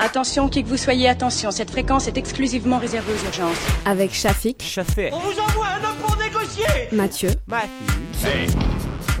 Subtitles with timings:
[0.00, 3.56] Attention, qui que vous soyez, attention, cette fréquence est exclusivement réservée aux urgences.
[3.84, 5.10] Avec Shafik, Chaffé.
[5.12, 6.66] On vous envoie un homme pour négocier.
[6.92, 8.54] Mathieu, Matthew.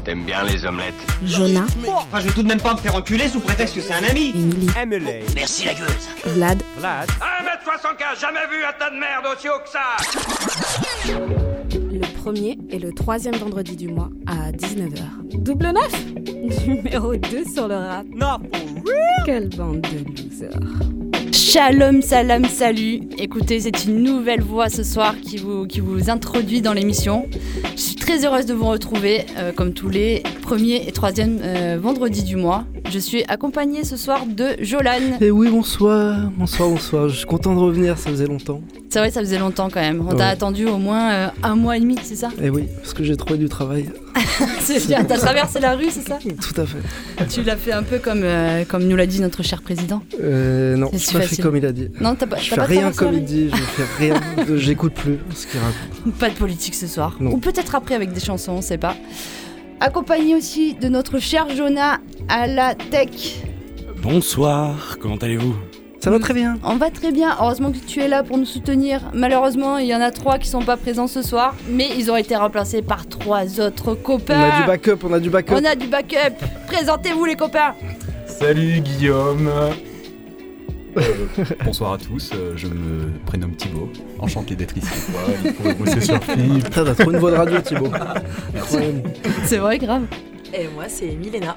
[0.04, 0.94] T'aimes bien les omelettes?
[1.24, 3.92] Jonah, Enfin, je vais tout de même pas me faire enculer sous prétexte que c'est
[3.92, 4.30] un ami.
[4.34, 5.24] Emily, Emily.
[5.34, 5.88] Merci la gueule
[6.24, 7.08] Vlad, Vlad.
[7.10, 11.57] 1m75, jamais vu un tas de merde aussi haut que ça
[12.18, 15.38] premier et le troisième vendredi du mois à 19h.
[15.40, 18.06] Double neuf Numéro 2 sur le rap.
[18.08, 19.24] Not for real.
[19.24, 20.97] Quelle bande de losers.
[21.32, 23.00] Shalom, salam, salut.
[23.18, 27.26] Écoutez, c'est une nouvelle voix ce soir qui vous, qui vous introduit dans l'émission.
[27.76, 31.78] Je suis très heureuse de vous retrouver, euh, comme tous les premiers et troisièmes euh,
[31.80, 32.64] vendredis du mois.
[32.90, 35.18] Je suis accompagnée ce soir de Jolan.
[35.20, 37.08] Eh oui, bonsoir, bonsoir, bonsoir.
[37.08, 38.60] Je suis content de revenir, ça faisait longtemps.
[38.88, 40.00] C'est vrai, ça faisait longtemps quand même.
[40.06, 40.16] On Ouais.
[40.16, 42.30] t'a attendu au moins euh, un mois et demi, c'est ça?
[42.42, 43.90] Eh oui, parce que j'ai trouvé du travail.
[45.08, 46.78] T'as traversé la rue, c'est ça Tout à fait.
[47.28, 50.02] Tu l'as fait un peu comme, euh, comme nous l'a dit notre cher président.
[50.22, 51.88] Euh, non, C'est je pas fait comme il a dit.
[52.00, 54.20] Non, t'as pas, Je fais pas rien comme il dit, je fais rien,
[54.56, 56.14] j'écoute plus ce qu'il raconte.
[56.18, 57.16] Pas de politique ce soir.
[57.20, 57.32] Non.
[57.32, 58.96] Ou peut-être après avec des chansons, on sait pas.
[59.80, 63.42] Accompagné aussi de notre cher Jonah à la tech.
[64.02, 65.54] Bonsoir, comment allez-vous?
[66.00, 66.58] Ça va très bien.
[66.62, 67.36] On va très bien.
[67.40, 69.10] Heureusement que tu es là pour nous soutenir.
[69.14, 72.16] Malheureusement, il y en a trois qui sont pas présents ce soir, mais ils ont
[72.16, 74.40] été remplacés par trois autres On copains.
[74.50, 75.54] a du backup, on a du backup.
[75.56, 76.36] On a du backup.
[76.68, 77.74] Présentez-vous les copains.
[78.26, 79.50] Salut Guillaume
[80.96, 81.02] Euh,
[81.64, 83.90] Bonsoir à tous, euh, je me prénomme Thibaut,
[84.20, 84.88] enchanté d'être ici.
[85.44, 86.70] Il faut bosser sur Philippe.
[86.70, 87.90] T'as trop une voix de radio, Thibaut.
[89.44, 90.02] C'est vrai, grave.
[90.54, 91.56] Et moi, c'est Milena.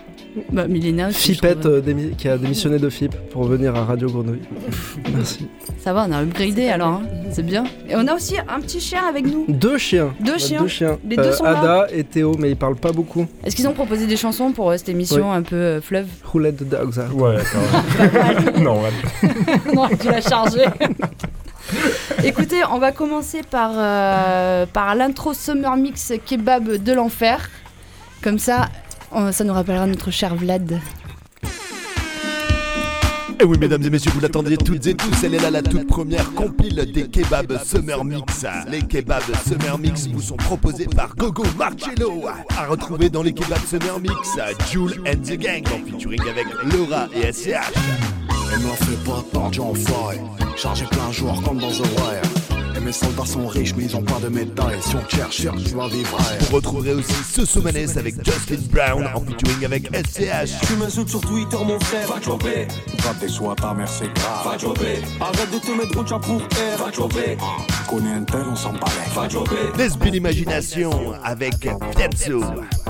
[0.51, 1.33] Bah, Milena aussi.
[1.33, 4.41] Fipette euh, démi- qui a démissionné de FIP pour venir à Radio Grenouille.
[5.13, 5.47] Merci.
[5.79, 6.87] Ça va, on a upgradé alors.
[6.89, 7.01] hein.
[7.31, 7.63] C'est bien.
[7.89, 9.45] Et on a aussi un petit chien avec nous.
[9.49, 10.13] Deux chiens.
[10.21, 10.61] Deux a chiens.
[10.61, 10.97] Deux chiens.
[11.07, 11.59] Les deux sont là.
[11.59, 13.25] Ada et Théo, mais ils parlent pas beaucoup.
[13.43, 16.07] Est-ce qu'ils ont proposé des chansons pour euh, cette émission un peu euh, fleuve?
[16.33, 18.53] Who let the dogs out Ouais, d'accord.
[18.61, 19.73] non, ouais.
[19.73, 20.63] Non, tu l'as chargé.
[22.23, 27.49] Écoutez, on va commencer par, euh, par l'intro Summer Mix Kebab de l'enfer.
[28.21, 28.69] Comme ça,
[29.31, 30.79] ça nous rappellera notre cher Vlad.
[33.39, 35.87] Et oui mesdames et messieurs, vous l'attendiez toutes et tous, elle est là la toute
[35.87, 38.45] première compile des kebabs Summer Mix.
[38.69, 42.25] Les kebabs Summer Mix vous sont proposés par Gogo Marcello.
[42.55, 44.37] À retrouver dans les kebabs Summer Mix,
[44.71, 47.73] Jules and the Gang en featuring avec Laura et SCH.
[48.53, 50.19] Elle me fait pas par John Fry
[50.55, 54.01] Chargé plein jour comme dans The Wire Et mes soldats sont riches mais ils ont
[54.01, 54.79] pas de médailles.
[54.81, 58.61] Si on te cherche, cherche, tu vas vivre Vous retrouverez aussi ce Soumanes avec Justin
[58.71, 60.67] Brown en featuring avec SCH.
[60.67, 62.07] Tu m'insultes sur Twitter mon frère.
[62.07, 62.67] Va jobber
[62.99, 66.19] Va tes soins ta mère c'est grave Va jobber Arrête de te mettre au chat
[66.19, 66.77] pour R.
[66.77, 67.37] Va jobber
[67.89, 71.67] Connais un tel on s'en balait Va jobber Lesbien Imagination avec
[71.97, 72.41] Denzo.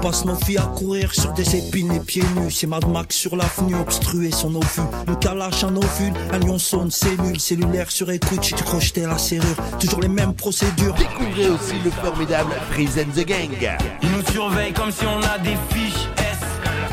[0.01, 2.51] Passe nos filles à courir sur des épines les pieds nus.
[2.51, 6.57] C'est Mad Max sur l'avenue obstruée sur nos vues Une calache un ovule, un lion
[6.57, 10.93] sonne cellule Cellulaire sur écoute, j'ai crocheté la serrure Toujours les mêmes procédures.
[10.93, 13.49] Découvrez aussi le formidable Freeze and the Gang.
[14.01, 16.39] Ils nous surveillent comme si on a des fiches S.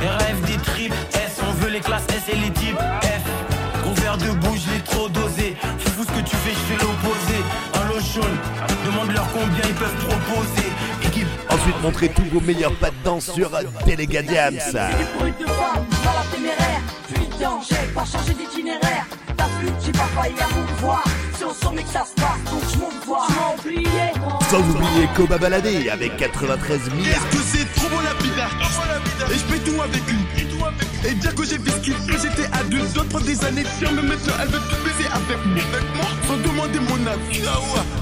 [0.01, 1.41] RF des tripes S.
[1.49, 3.83] On veut les classes S et les types F.
[3.83, 5.57] Gros verre de bouche, l'ai trop dosé.
[5.79, 7.39] Fou ce que tu fais, je fais l'opposé.
[7.75, 8.23] Un lotion
[8.87, 10.69] Demande-leur combien ils peuvent proposer.
[11.05, 11.27] Équipe.
[11.51, 13.51] Ensuite, montrez tous vos meilleurs pas de danse sur
[13.87, 14.55] Delega Diams.
[15.19, 16.81] brut de femme, dans la téméraire.
[17.07, 19.07] Tu es danger, pas changer d'itinéraire.
[19.37, 21.05] T'as vu, pas failli à vous voir
[21.39, 21.45] Que
[21.93, 26.97] ça se passe, donc je Tu Sans oublier Koba Baladé avec 93 000.
[26.97, 28.49] Est-ce que c'est trop bon la pita
[29.33, 31.09] Et je fais tout avec une.
[31.09, 34.03] Et dire que j'ai qu'il faut J'étais à deux autres prendre des années de Mais
[34.03, 35.47] maintenant elle veut tout baiser avec
[35.95, 36.07] moi.
[36.27, 37.43] Sans demander mon avis.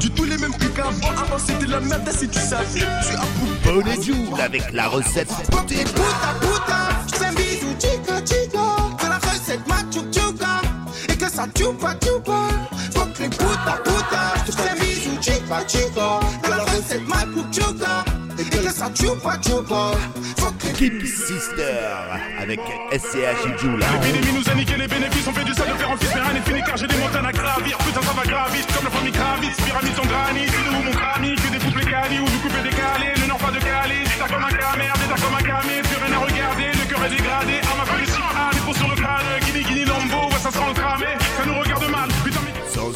[0.00, 1.20] Du tout les mêmes prix qu'avant.
[1.20, 2.84] Avant c'était la merde si tu savais.
[2.84, 5.28] Un pou Bonnet Joule avec la recette.
[5.66, 8.66] T'es puta puta Je fais un bisou chica chica
[8.98, 10.62] Que la recette ma tchou tchouka.
[11.10, 12.75] Et que ça tchoupa tchoupa
[13.16, 17.44] Que les puta puta Je fais un bisou chica chica Que la recette ma tchou
[17.50, 18.04] tchouka
[18.38, 21.80] Et que ça que les Kim Sister
[22.38, 22.60] avec
[22.92, 23.48] SCH et.
[23.48, 26.20] L'épidémie nous a niqué les bénéfices, on fait du sale de fer en fils, mais
[26.20, 27.78] rien n'est fini car j'ai des montagnes à gravir.
[27.78, 31.34] Putain, ça va gravir, comme la famille Kravitz, pyramide en granit, c'est où mon crami,
[31.34, 34.44] que des poupées cali ou du coupé décalé, le nord pas de Calais, tas comme
[34.44, 37.56] un camère, des tas comme un camé, plus rien à regarder, le cœur est dégradé,
[37.64, 40.68] à ma famille si ah, des sur le crâne, guini guini lambo, ouais, ça sera
[40.68, 42.08] encramé, ça nous regarde mal,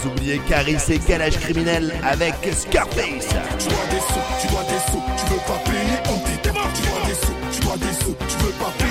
[0.06, 3.29] oublier Caris et Calage criminel avec Scarface.
[3.58, 6.61] Tu dois des sous, tu dois des sous, tu veux pas payer, on t'éteint.
[6.75, 8.91] Tu dois des sous, tu dois des sous, tu veux pas payer.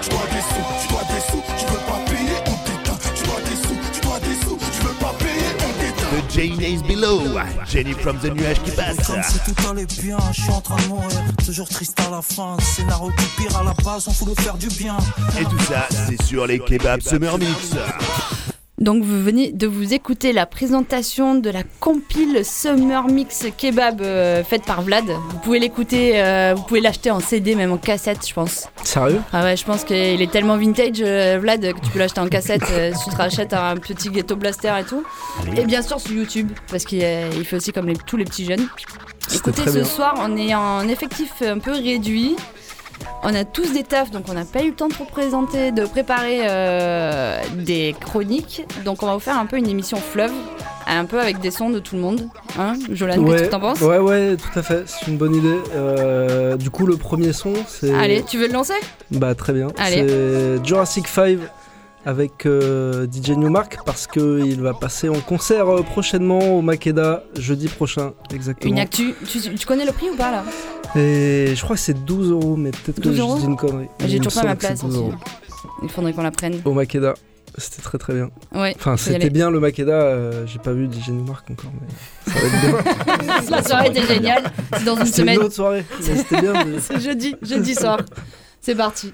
[0.00, 2.98] Tu dois des sous, tu dois des sous, tu veux pas payer, on t'éteint.
[3.14, 6.10] Tu dois des sous, tu dois des sous, tu veux pas payer, on t'éteint.
[6.14, 7.40] The Jane is below.
[7.66, 9.06] Jenny from the nuage qui passe.
[9.06, 11.08] Comme si tout allait bien, je suis en train de mourir.
[11.44, 12.56] Toujours triste à la fin.
[12.60, 14.96] Scénario qui pire à la base, on fout le faire du bien.
[15.40, 17.74] Et tout ça, c'est sur les kebabs Summer Mix.
[18.80, 24.42] Donc vous venez de vous écouter la présentation de la compile Summer Mix Kebab euh,
[24.42, 25.04] faite par Vlad.
[25.06, 28.66] Vous pouvez l'écouter, euh, vous pouvez l'acheter en CD, même en cassette, je pense.
[28.82, 29.20] Sérieux?
[29.32, 32.26] Ah ouais, je pense qu'il est tellement vintage, euh, Vlad, que tu peux l'acheter en
[32.26, 35.04] cassette euh, si tu te rachètes un petit ghetto blaster et tout.
[35.56, 36.98] Et bien sûr sur YouTube, parce qu'il
[37.36, 38.66] il fait aussi comme les- tous les petits jeunes.
[39.32, 39.84] Écoutez, ce bien.
[39.84, 42.34] soir, on est en effectif un peu réduit.
[43.26, 45.86] On a tous des tafs, donc on n'a pas eu le temps de présenter, de
[45.86, 48.66] préparer euh, des chroniques.
[48.84, 50.32] Donc on va vous faire un peu une émission fleuve,
[50.86, 52.28] un peu avec des sons de tout le monde.
[52.58, 53.80] Hein, Jolan, qu'est-ce que t'en penses?
[53.80, 55.56] Ouais, ouais, tout à fait, c'est une bonne idée.
[55.74, 57.94] Euh, du coup, le premier son, c'est.
[57.94, 58.74] Allez, tu veux le lancer?
[59.10, 59.68] Bah, très bien.
[59.78, 60.06] Allez.
[60.06, 61.38] C'est Jurassic 5
[62.06, 67.68] avec euh, DJ Newmark parce qu'il va passer en concert euh, prochainement au Makeda, jeudi
[67.68, 68.72] prochain, exactement.
[68.72, 69.14] Une actu.
[69.26, 70.44] Tu, tu connais le prix ou pas là?
[70.96, 73.86] Et je crois que c'est 12 euros, mais peut-être que 12 je dis une connerie.
[74.00, 74.98] J'ai Il me toujours pas ma c'est place 12 aussi.
[74.98, 75.14] euros.
[75.82, 76.60] Il faudrait qu'on la prenne.
[76.64, 77.14] Au Makeda.
[77.56, 78.30] C'était très très bien.
[78.52, 79.92] Ouais, Enfin, c'était bien le Makeda.
[79.92, 83.50] euh, J'ai pas vu DJ Newmark encore, mais ça va être bien.
[83.50, 84.42] La soirée était géniale.
[84.76, 85.36] C'est dans une semaine.
[85.36, 86.52] une autre soirée, c'était bien.
[86.64, 87.98] mais- C'est jeudi, jeudi soir.
[88.60, 89.12] C'est parti.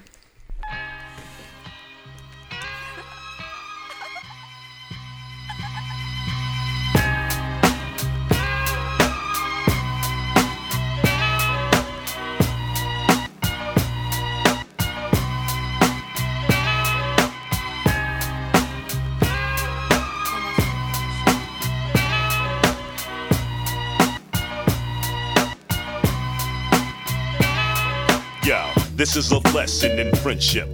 [29.00, 30.68] This is a lesson in friendship,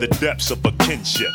[0.00, 1.30] the depths of a kinship.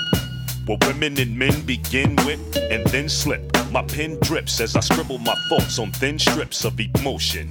[0.66, 3.42] Where women and men begin with and then slip.
[3.72, 7.48] My pen drips as I scribble my thoughts on thin strips of emotion.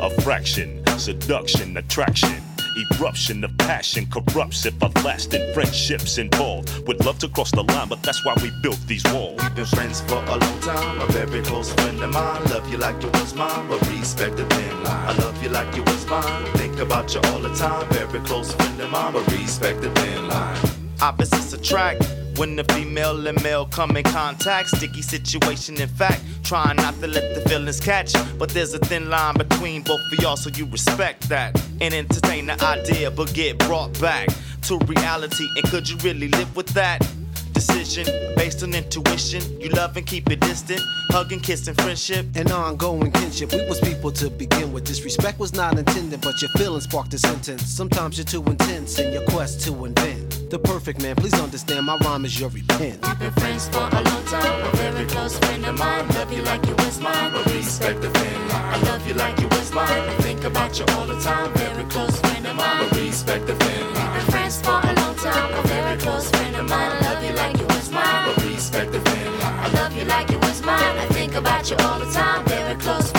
[0.00, 2.40] A fraction, seduction, attraction.
[2.76, 4.74] Eruption of passion corrupts if
[5.04, 6.86] lasting friendships involved.
[6.88, 9.40] Would love to cross the line, but that's why we built these walls.
[9.42, 12.42] we Been friends for a long time, a very close friend of mine.
[12.46, 15.08] Love you like you was mine, but respect the thin line.
[15.08, 16.46] I love you like you was mine.
[16.54, 20.26] Think about you all the time, very close friend of mine, but respect the thin
[20.26, 20.58] line.
[21.00, 22.23] Opposites attract.
[22.36, 27.06] When the female and male come in contact, sticky situation, in fact, trying not to
[27.06, 28.12] let the feelings catch.
[28.38, 31.60] But there's a thin line between both of y'all, so you respect that.
[31.80, 34.28] And entertain the idea, but get brought back
[34.62, 35.46] to reality.
[35.56, 37.06] And could you really live with that?
[37.52, 39.60] Decision based on intuition.
[39.60, 40.80] You love and keep it distant.
[41.10, 42.26] Hug and kiss and friendship.
[42.34, 43.52] An ongoing kinship.
[43.52, 44.84] We was people to begin with.
[44.84, 47.62] Disrespect was not intended, but your feelings sparked a sentence.
[47.62, 51.16] Sometimes you're too intense in your quest to invent the perfect man.
[51.16, 53.00] Please understand, my rhyme is your repent.
[53.18, 56.06] Been friends for a long time, a very close friend of mine.
[56.10, 58.74] Love you like you was mine, but respect the thin line.
[58.74, 60.04] I love you like you was mine.
[60.12, 63.56] I think about you all the time, very close friend of mine, but respect the
[63.56, 64.12] thin line.
[64.14, 67.02] Been friends for a long time, a very close friend of mine.
[67.02, 69.58] Love you like you was mine, but respect the thin line.
[69.66, 70.96] I love you like you was mine.
[71.04, 73.13] I think about you all the time, very close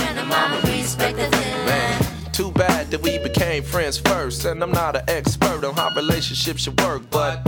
[2.96, 4.46] that we became friends first.
[4.46, 7.44] And I'm not an expert on how relationships should work, but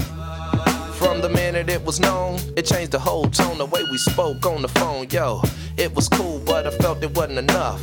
[0.95, 4.45] from the minute it was known, it changed the whole tone, the way we spoke
[4.45, 5.07] on the phone.
[5.09, 5.41] Yo,
[5.77, 7.81] it was cool, but I felt it wasn't enough.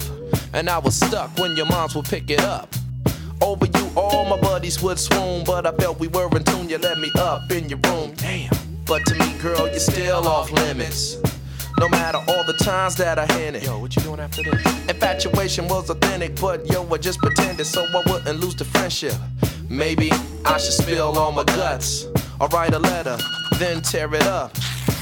[0.53, 2.75] And I was stuck when your moms would pick it up.
[3.41, 6.69] Over you, all my buddies would swoon, but I felt we were in tune.
[6.69, 8.53] You let me up in your room, damn.
[8.85, 11.17] But to me, girl, you're still off limits.
[11.81, 13.65] No matter all the times that I hinted.
[13.65, 14.65] Yo, what you doing after this?
[14.89, 19.15] Infatuation was authentic, but yo, I just pretended so I wouldn't lose the friendship.
[19.69, 20.11] Maybe
[20.45, 22.07] I should spill all my guts.
[22.41, 23.17] Or write a letter,
[23.59, 24.57] then tear it up.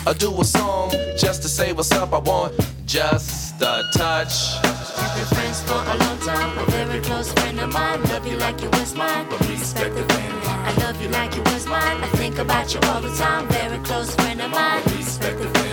[0.07, 2.13] Or do a song just to say what's up.
[2.13, 2.55] I want
[2.87, 4.35] just a touch.
[4.63, 8.03] We've been friends for a long time, a very close friend of mine.
[8.05, 10.67] Love you like you was mine, but respect the thin line.
[10.67, 12.03] I love you like you was mine.
[12.03, 14.83] I think about you all the time, very close friend of mine.
[14.97, 15.72] Respect the thin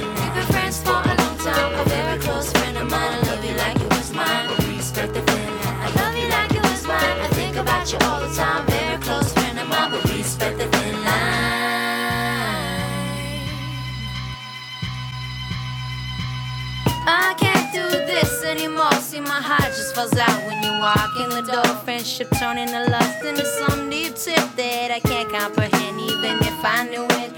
[18.50, 18.92] anymore.
[18.94, 21.66] See, my heart just falls out when you walk in the door.
[21.86, 26.88] Friendship turning to lust into some deep tip that I can't comprehend, even if I
[26.90, 27.32] knew it.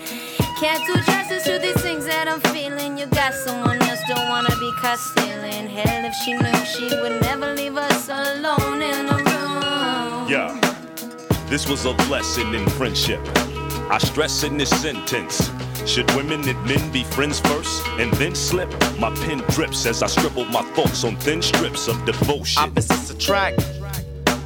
[0.59, 2.97] can't do justice to these things that I'm feeling.
[2.97, 5.67] You got someone else, don't wanna be caught stealing.
[5.67, 10.29] Hell, if she knew, she would never leave us alone in the room.
[10.29, 10.49] Yeah,
[11.49, 13.21] this was a lesson in friendship.
[13.89, 15.51] I stress in this sentence.
[15.85, 18.69] Should women and men be friends first and then slip?
[18.99, 22.61] My pen drips as I scribble my thoughts on thin strips of devotion.
[22.63, 23.61] Opposites attract,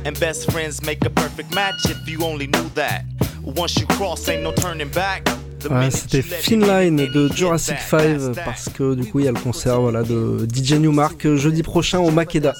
[0.05, 3.03] and best friends make a perfect match if you only knew that.
[3.43, 5.23] Once you cross, ain't no turning back.
[5.59, 9.25] The Ouais, minute c'était you let Finline de Jurassic 5 parce que du coup il
[9.25, 12.53] y a le concert voilà, de DJ Newmark euh, jeudi prochain au Makeda.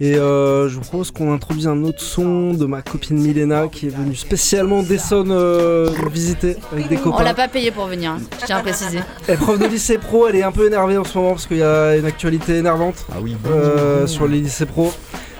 [0.00, 3.86] Et euh, je vous propose qu'on introduise un autre son de ma copine Milena qui
[3.86, 7.22] est venue spécialement d'Essonne euh, visiter avec des On copains.
[7.22, 8.98] l'a pas payé pour venir, hein, je tiens à préciser.
[9.28, 11.46] Elle est prof de lycée pro, elle est un peu énervée en ce moment parce
[11.46, 13.06] qu'il y a une actualité énervante
[13.46, 14.92] euh, sur les lycées pro.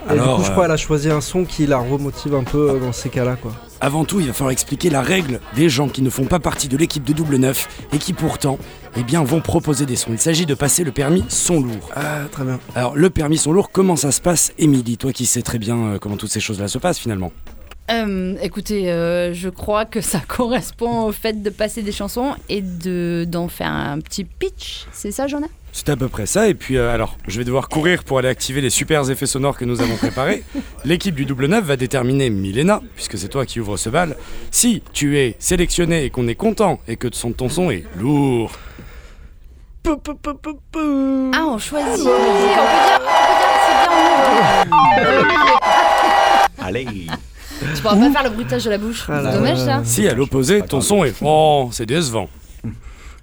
[0.06, 2.34] Et Alors, du coup, je euh, crois qu'elle a choisi un son qui la remotive
[2.34, 3.34] un peu euh, dans ces cas-là.
[3.34, 3.52] quoi.
[3.84, 6.68] Avant tout, il va falloir expliquer la règle des gens qui ne font pas partie
[6.68, 8.58] de l'équipe de double neuf et qui pourtant
[8.96, 10.08] eh bien, vont proposer des sons.
[10.12, 11.90] Il s'agit de passer le permis son lourd.
[11.94, 12.58] Ah, très bien.
[12.74, 14.96] Alors, le permis son lourd, comment ça se passe, Émilie?
[14.96, 17.30] Toi qui sais très bien euh, comment toutes ces choses-là se passent finalement.
[17.90, 22.62] Euh, écoutez, euh, je crois que ça correspond au fait de passer des chansons et
[22.62, 24.86] de d'en faire un petit pitch.
[24.92, 26.48] C'est ça, Jonah C'est à peu près ça.
[26.48, 29.58] Et puis, euh, alors, je vais devoir courir pour aller activer les super effets sonores
[29.58, 30.44] que nous avons préparés.
[30.84, 34.16] L'équipe du double neuf va déterminer, Milena, puisque c'est toi qui ouvres ce bal,
[34.52, 38.52] si tu es sélectionné et qu'on est content et que son, ton son est lourd.
[39.84, 39.90] Ah,
[41.44, 41.90] on choisit.
[41.90, 45.26] On peut dire, on peut dire, c'est bien.
[46.66, 46.86] Allez
[47.74, 49.02] Tu pourras pas faire le bruitage de la bouche.
[49.08, 49.82] C'est dommage ça.
[49.84, 52.28] Si à l'opposé, ton son est oh, c'est décevant.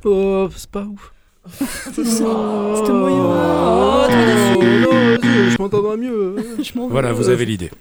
[0.03, 1.13] Oh, c'est pas ouf.
[1.49, 3.23] C'était moyen.
[3.23, 6.35] Oh, vas-y, je m'entendrai mieux.
[6.89, 7.71] Voilà, vous avez l'idée.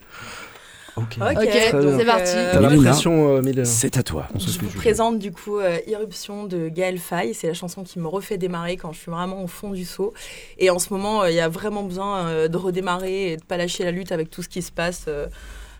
[0.96, 2.32] Ok, c'est parti.
[2.34, 3.64] T'as euh, Milena.
[3.64, 4.26] C'est à toi.
[4.38, 7.32] Je vous présente du coup euh, Irruption de Gaël Faye.
[7.32, 10.12] C'est la chanson qui me refait démarrer quand je suis vraiment au fond du saut.
[10.58, 13.44] Et en ce moment, euh, il y a vraiment besoin euh, de redémarrer et de
[13.44, 15.04] pas lâcher la lutte avec tout ce qui se passe.
[15.08, 15.26] euh,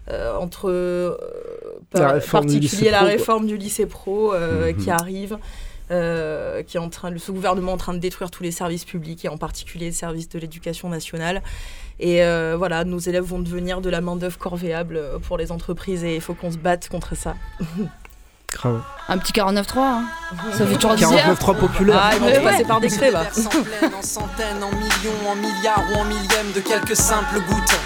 [0.09, 1.15] euh, entre euh,
[1.93, 4.77] La par- réforme du particulier lycée la pro, réforme du lycée pro euh, Mhm.
[4.83, 5.39] qui arrive,
[5.91, 8.85] euh, qui est en train, ce gouvernement est en train de détruire tous les services
[8.85, 11.43] publics et en particulier le service de l'éducation nationale.
[11.99, 15.53] Et euh, voilà, nos élèves vont devenir de la main d'œuvre corvéable euh, pour les
[15.53, 17.35] entreprises et il faut qu'on se batte contre ça.
[18.51, 18.83] Grave.
[19.09, 20.05] Un petit 49.3, hein.
[20.53, 21.35] ça fait toujours 10 heures.
[21.35, 22.01] 49.3 populaire.
[22.03, 22.65] Ah, ils vont Mais tout passer ouais.
[22.65, 23.27] par décret, bah.
[23.33, 27.79] S'en pleine en centaines, en millions, en milliards ou en millièmes de quelques simples gouttes.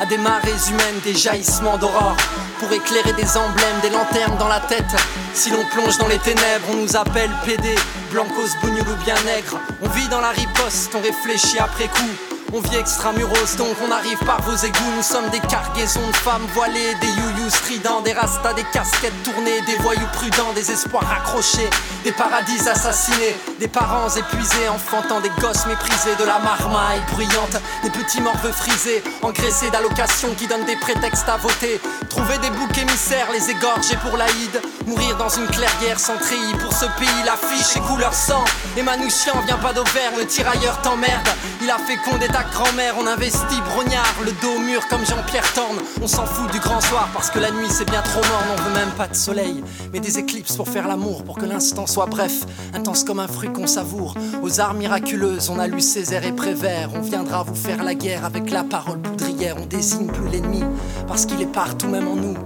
[0.00, 2.16] À des marées humaines, des jaillissements d'aurore.
[2.58, 4.96] Pour éclairer des emblèmes, des lanternes dans la tête.
[5.34, 7.74] Si l'on plonge dans les ténèbres, on nous appelle PD,
[8.10, 9.58] Blancos, Bougnoul ou bien nègre.
[9.82, 12.39] On vit dans la riposte, on réfléchit après coup.
[12.52, 14.92] On vit extramuros, donc on arrive par vos égouts.
[14.96, 19.60] Nous sommes des cargaisons de femmes voilées, des youyous stridents, des rastas, des casquettes tournées,
[19.66, 21.70] des voyous prudents, des espoirs accrochés,
[22.02, 27.90] des paradis assassinés, des parents épuisés, enfantant des gosses méprisés, de la marmaille bruyante, des
[27.90, 31.80] petits morveux frisés, engraissés d'allocations qui donnent des prétextes à voter.
[32.08, 36.72] Trouver des boucs émissaires, les égorger pour l'Aïd, mourir dans une clairière sans treillis pour
[36.72, 38.44] ce pays, l'affiche et couleur sang.
[38.82, 41.28] Manouchian vient pas d'Auvergne, le tirailleur t'emmerde.
[41.62, 45.78] Il a fécondé ta grand-mère, on investit brognard, le dos mur comme Jean-Pierre Torne.
[46.02, 48.62] On s'en fout du grand soir parce que la nuit c'est bien trop morne, on
[48.62, 52.06] veut même pas de soleil, mais des éclips pour faire l'amour, pour que l'instant soit
[52.06, 52.44] bref,
[52.74, 54.14] intense comme un fruit qu'on savoure.
[54.42, 58.24] Aux arts miraculeuses, on a lu Césaire et Prévert, on viendra vous faire la guerre
[58.24, 60.62] avec la parole poudrière, on désigne plus l'ennemi
[61.06, 62.36] parce qu'il est partout même en nous.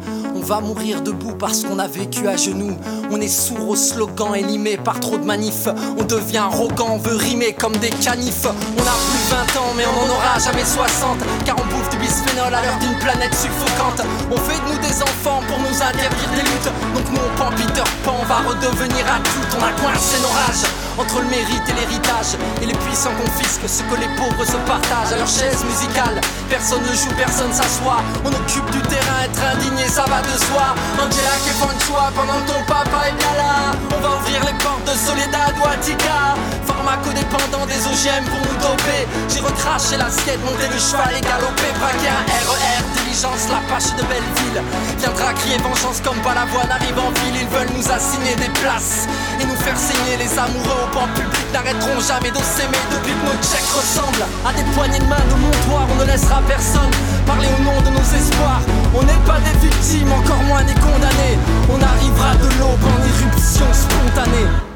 [0.46, 2.76] Va mourir debout parce qu'on a vécu à genoux.
[3.10, 5.68] On est sourd aux slogans élimés par trop de manifs.
[5.98, 8.44] On devient arrogant, on veut rimer comme des canifs.
[8.44, 11.16] On a plus 20 ans, mais on en aura jamais 60.
[11.46, 14.04] Car on bouffe du bisphénol à l'heure d'une planète suffocante.
[14.30, 16.70] On fait de nous des enfants pour nous interdire des luttes.
[16.94, 19.56] Donc nous on prend Peter Pan, on va redevenir adultes.
[19.58, 22.36] On a coincé nos rages entre le mérite et l'héritage.
[22.60, 26.20] Et les puissants confisquent ce que les pauvres se partagent à leur chaise musicale.
[26.50, 28.04] Personne ne joue, personne s'assoit.
[28.24, 30.74] On occupe du terrain, être indigné, ça va de soi.
[30.98, 33.74] Angela qui font le choix pendant que ton papa est bien là.
[33.90, 36.34] On va ouvrir les portes de Soledad ou Attica.
[36.66, 39.06] Pharmacodépendant des OGM pour nous doper.
[39.28, 41.68] J'ai recraché l'assiette, monté le cheval et galopé.
[41.78, 44.60] Braqué un RER, diligence, la pâche de Belleville.
[44.98, 47.44] Viendra crier vengeance comme Balavoine arrive en ville.
[47.44, 49.06] Ils veulent nous assigner des places
[49.40, 50.16] et nous faire saigner.
[50.18, 54.52] Les amoureux au banc public n'arrêteront jamais de s'aimer depuis que nos checks ressemblent à
[54.52, 55.86] des poignées de main de montoir.
[55.90, 56.90] On ne laissera personne
[57.26, 58.62] parler au nom de nos espoirs.
[58.94, 61.38] On n'est pas des victimes, encore moins des condamnés.
[61.70, 64.73] On arrivera de l'aube en éruption spontanée.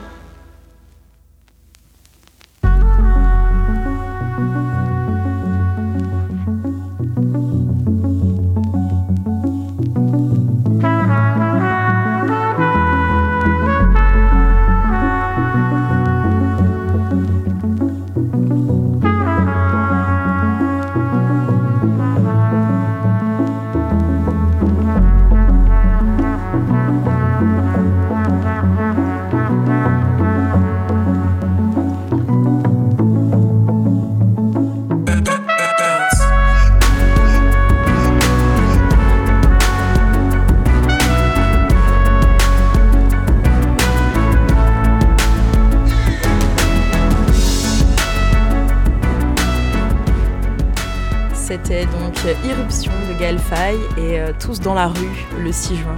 [54.48, 54.94] Tous dans la rue
[55.38, 55.94] le 6 juin.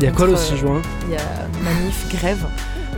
[0.00, 1.20] Il y a quoi le Contre, 6 juin Il y a
[1.62, 2.46] manif, grève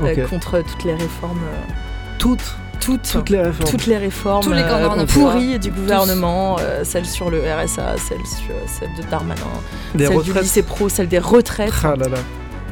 [0.04, 1.40] euh, contre toutes les réformes.
[1.52, 1.72] euh,
[2.18, 3.70] Toutes toutes, Toutes les réformes.
[3.70, 5.32] Toutes les réformes Tous les euh, candidats d'emploi.
[5.32, 9.40] pourries du gouvernement, euh, celle sur le RSA, celle, sur, celle de Darmanin,
[9.96, 10.34] Des celle retraites.
[10.36, 11.72] du lycée pro, celle des retraites.
[11.82, 12.18] Ah là là.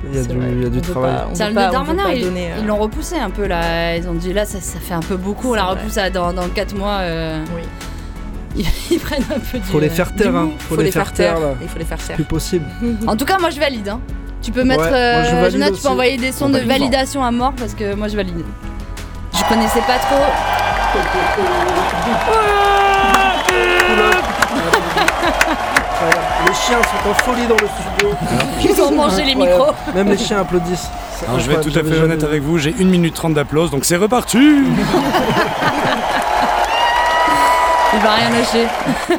[0.09, 0.49] Il y a du, vrai.
[0.53, 1.15] il y a du travail.
[1.15, 3.97] pas- le peut Darmanin, ils donner, euh, ils l'ont repoussé un peu là.
[3.97, 5.51] Ils ont dit là, ça, ça fait un peu beaucoup.
[5.53, 6.99] On la repousse à dans, dans 4 mois.
[7.01, 7.43] euh,
[8.91, 9.65] ils, prennent un peu du.
[9.65, 10.51] Faut les faire taire, hein.
[10.59, 11.55] Faut, les, faire taire, là.
[11.61, 12.17] Il faut les faire taire.
[12.17, 12.67] Plus possible.
[13.07, 13.89] En tout cas, moi je valide.
[13.89, 14.01] hein.
[14.43, 14.83] Tu peux mettre.
[14.83, 17.75] Ouais, moi, je euh, tu peux envoyer des sons On de validation à mort parce
[17.75, 18.45] que moi je valide.
[19.33, 20.17] Je connaissais pas trop.
[26.47, 28.11] Les chiens sont en folie dans le studio.
[28.63, 29.73] Ils ont mangé les micros.
[29.95, 30.91] Même les chiens applaudissent.
[31.27, 33.77] Alors, je vais être tout à fait honnête avec vous, j'ai 1 minute 30 d'applaudissements,
[33.77, 34.39] donc c'est reparti
[37.95, 38.67] Il va rien lâcher.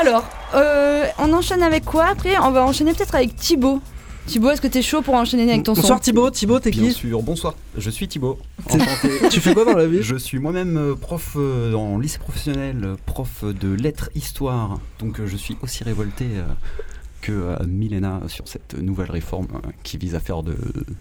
[0.00, 2.38] Alors, euh, on enchaîne avec quoi après?
[2.38, 3.80] On va enchaîner peut-être avec Thibaut.
[4.26, 5.80] Thibaut, est-ce que t'es chaud pour enchaîner avec ton son?
[5.82, 6.92] Bonsoir Thibaut, Thibaut, t'es Bien qui?
[6.92, 8.38] sûr, bonsoir, je suis Thibaut.
[8.66, 9.10] Enchanté.
[9.30, 10.02] tu fais quoi dans la vie?
[10.02, 14.78] Je suis moi-même euh, prof euh, en lycée professionnel, euh, prof de lettres histoire.
[15.00, 16.44] Donc euh, je suis aussi révolté euh,
[17.20, 20.56] que euh, Milena sur cette nouvelle réforme euh, qui vise à faire de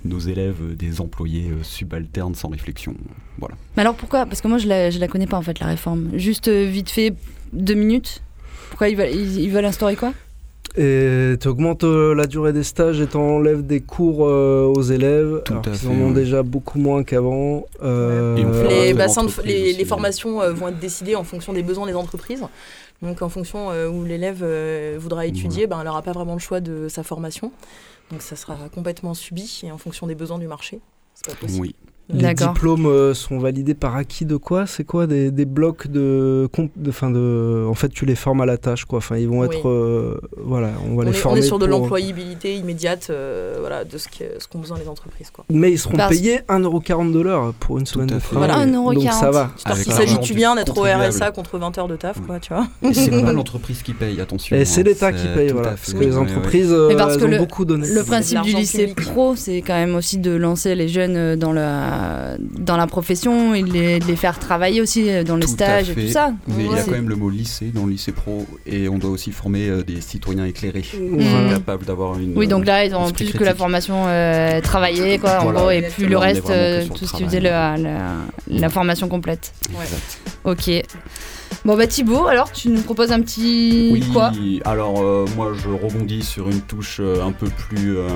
[0.05, 2.95] nos élèves des employés euh, subalternes sans réflexion.
[3.37, 3.55] Voilà.
[3.75, 4.25] Mais alors pourquoi?
[4.25, 6.09] Parce que moi je la, je la connais pas en fait la réforme.
[6.13, 7.13] Juste vite fait,
[7.53, 8.21] deux minutes.
[8.69, 10.13] Pourquoi ils veulent, ils, ils veulent instaurer quoi?
[10.77, 15.41] Et tu augmentes euh, la durée des stages et t'enlèves des cours euh, aux élèves.
[15.43, 16.13] Tout alors fait, en ont ouais.
[16.13, 17.65] déjà beaucoup moins qu'avant.
[17.81, 18.35] Euh,
[19.45, 22.43] les, formations vont être décidées en fonction des besoins des entreprises.
[23.01, 26.39] Donc en fonction euh, où l'élève euh, voudra étudier, ben, elle n'aura pas vraiment le
[26.39, 27.51] choix de sa formation.
[28.11, 30.79] Donc ça sera complètement subi et en fonction des besoins du marché.
[31.13, 31.61] C'est pas possible.
[31.61, 31.75] Oui.
[32.11, 34.65] Les diplômes euh, sont validés par acquis de quoi?
[34.65, 38.41] C'est quoi des, des blocs de, comp- de, fin de En fait, tu les formes
[38.41, 38.97] à la tâche, quoi.
[38.97, 39.47] Enfin, ils vont Oui.
[39.47, 41.39] être, euh, voilà, on va On les est, on former.
[41.39, 45.29] est sur de l'employabilité immédiate euh, voilà, de ce que- ce qu'ont besoin les entreprises.
[45.29, 45.45] Quoi.
[45.51, 48.49] Mais ils seront Parce- payés 1,40€ de l'heure pour une semaine de travail.
[48.49, 49.51] Voilà, Donc ça va.
[49.57, 50.83] S'habituent du bien d'être au.
[50.83, 52.67] RSA contre 20 heures de taf, quoi, tu vois.
[52.93, 54.55] C'est pas l'entreprise qui paye, attention.
[54.55, 55.69] Et c'est hein, l'État qui paye, voilà.
[55.69, 57.87] Parce que les entreprises, euh, parce elles que ont le, beaucoup donné.
[57.87, 61.53] le principe du lycée pro, c'est quand même aussi de lancer les jeunes euh, dans
[61.53, 61.98] la,
[62.39, 65.53] dans la profession et de les, de les faire travailler aussi euh, dans les Tout
[65.53, 66.31] stages et tout ça.
[66.47, 66.81] Mais il y a Ouais.
[66.85, 69.83] quand même le mot lycée dans le lycée pro et on doit aussi former euh,
[69.83, 71.49] des citoyens éclairés, Mhm.
[71.51, 72.37] capables d'avoir une.
[72.37, 75.59] Oui, donc là, ils ont plus que la formation euh, travaillée, quoi, en Voilà.
[75.59, 78.13] gros, et puis le reste, euh, tout ce qui faisait la, la,
[78.47, 79.51] la formation complète.
[79.71, 80.19] Exact.
[80.43, 80.69] Ok.
[81.65, 83.89] Bon, bah Thibaut, alors, tu nous proposes un petit.
[83.91, 84.31] Oui, Quoi?
[84.63, 88.07] alors euh, moi je rebondis sur une touche euh, un peu plus euh,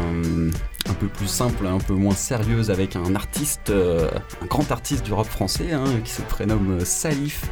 [0.89, 4.09] un peu plus simple, un peu moins sérieuse avec un artiste, euh,
[4.41, 7.43] un grand artiste du rap français hein, qui se prénomme Salif.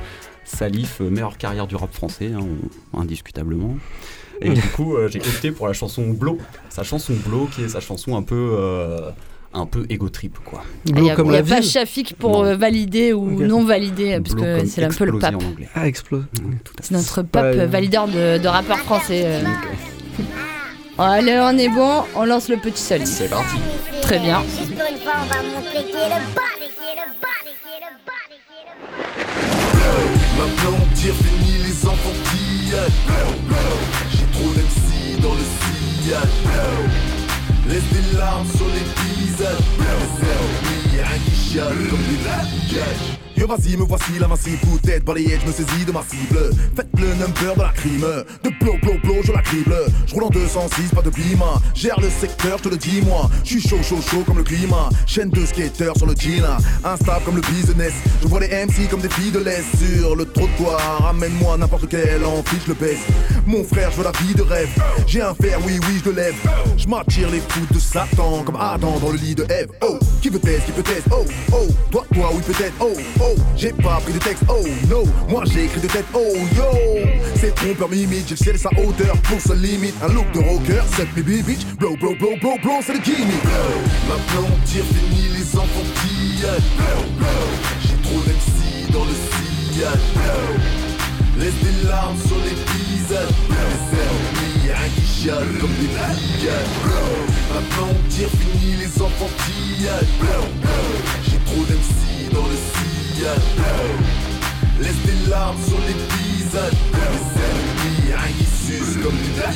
[0.43, 2.45] Salif, meilleure carrière du rap français, hein,
[2.97, 3.75] indiscutablement.
[4.41, 7.79] Et du coup, j'ai opté pour la chanson Blow, sa chanson Blow qui est sa
[7.79, 8.57] chanson un peu
[9.53, 10.63] un peu ego trip quoi.
[10.85, 12.45] Il n'y a, y a pas Shafik pour Non.
[12.45, 15.35] euh, valider ou non valider, parce Blow que c'est un peu le pape.
[15.75, 16.23] Ah, explose.
[16.81, 19.23] C'est notre pape euh, valideur de, de rappeurs français.
[19.25, 19.41] euh.
[20.97, 23.07] Allez, on est bon, on lance le petit solide.
[23.07, 23.55] C'est parti.
[24.01, 24.39] Très bien.
[24.41, 24.47] Pour
[24.89, 27.81] une fois, on va montrer qui est le body, qui est le body, qui est
[27.81, 29.81] le body, qui est le
[30.37, 33.01] Maintenant tire fini les enfantillages
[34.11, 35.45] J'ai trop d'MC dans le
[36.03, 37.20] sillage
[37.71, 38.65] Laisse des larmes sur
[41.25, 45.51] qui chiale comme des villages Yo vas-y me voici la massive tête balayée je me
[45.51, 46.51] saisis de ma cible.
[46.75, 48.05] Faites le number de la crime
[48.43, 49.75] De blow blow blow je la crible.
[50.05, 53.31] Je roule en 206 pas de climat Gère le secteur je te le dis moi.
[53.43, 54.89] Je suis chaud chaud chaud comme le climat.
[55.07, 56.45] Chaîne de skaters sur le jean
[56.83, 57.93] Instable comme le business.
[58.21, 62.23] Je vois les MC comme des filles de l'Est Sur le trottoir Amène-moi n'importe quel
[62.23, 63.05] amphi je le baisse
[63.47, 64.69] Mon frère je veux la vie de rêve.
[65.07, 66.35] J'ai un fer oui oui je le lève.
[66.77, 69.69] Je m'attire les fous de Satan Comme Adam dans le lit de Ève.
[69.81, 71.07] Oh qui veut test qui peut test?
[71.11, 72.73] Oh oh toi toi oui peut-être.
[72.79, 74.43] Oh oh j'ai pas pris de texte.
[74.49, 76.05] Oh no moi j'ai écrit de tête.
[76.13, 77.01] Oh yo
[77.35, 79.15] c'est trompeur limite J'ai le ciel et sa hauteur.
[79.23, 80.81] Pour sa limite Un look de rocker.
[80.95, 81.65] Set me bitch.
[81.77, 83.43] Blow blow blow blow blow c'est le gimmick.
[84.07, 86.61] Maintenant on tire fini les enfantillages
[87.81, 89.99] J'ai trop d'MC dans le sillage
[91.37, 96.65] Laisse des larmes sur les visages rien qui chiale comme des villages
[97.53, 100.05] Maintenant on tire fini les enfantillages
[101.23, 103.49] J'ai trop d'MC dans le sillage
[104.79, 106.81] Laisse des larmes sur les visages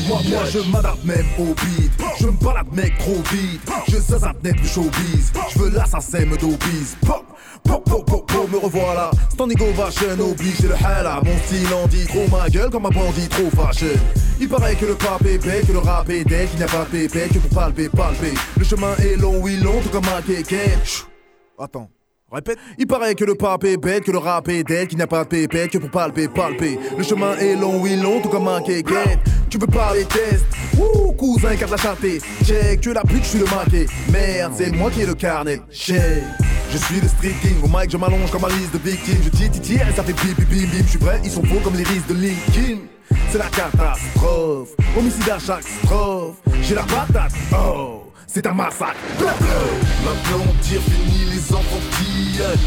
[0.08, 1.92] Moi, moi je m'adapte même au beat.
[2.20, 3.62] Je me balade mec trop vite.
[3.88, 5.32] Je zazap net du showbiz.
[5.54, 6.96] Je veux l'assassin me d'obise.
[7.06, 7.26] Pop,
[7.64, 9.12] pop, pop, pop, pop, me revoilà.
[9.32, 11.22] Standing ovation oblige, j'ai le hala.
[11.24, 13.94] Mon style en dit trop ma gueule comme un bandit trop fâché.
[14.40, 16.68] Il paraît que le pape est épais, que le rap est dead, qu'il n'y a
[16.68, 18.34] pas pépé, que pour palper, palper.
[18.58, 20.72] Le chemin est long, oui, long, tout comme un kéké.
[21.58, 21.90] Attends.
[22.32, 22.58] Répète.
[22.80, 25.08] Il paraît que le pape est bête, que le rap est dead, qu'il n'y a
[25.08, 26.80] pas de pépette, que pour palper, palper.
[26.98, 29.20] Le chemin est long, oui, long, tout comme un kéké.
[29.50, 30.44] Tu veux parler test
[30.78, 32.20] Ouh, cousin, carte la chanté.
[32.44, 33.86] Check, tu es la pute, je suis le maquet.
[34.12, 35.62] Merde, c'est moi qui ai le carnet.
[35.72, 36.24] Check.
[36.72, 39.88] Je suis le street king, au mic je m'allonge comme Alice de victime Je tire
[39.88, 41.84] et ça fait bim bim bim bim Je suis prêt, ils sont faux comme les
[41.84, 42.82] risques de Linkin
[43.30, 48.05] C'est la catastrophe, homicide à chaque strophe J'ai la patate, oh,
[48.36, 48.98] c'est un massacre.
[49.18, 52.60] Maintenant on tire fini les enfantillages.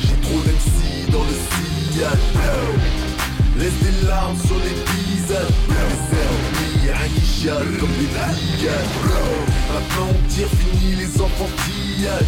[0.00, 1.34] J'ai trop d'MC dans le
[1.92, 2.18] sillage.
[3.56, 4.74] Laisse des larmes sur les
[5.14, 8.98] visages Les ennemis, qui chiale comme des pillages
[9.72, 12.24] Maintenant on tire fini les enfantillages.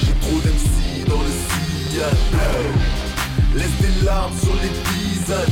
[0.00, 3.03] J'ai trop d'MC dans le sillage
[3.54, 5.46] Laisse des larmes sur les visages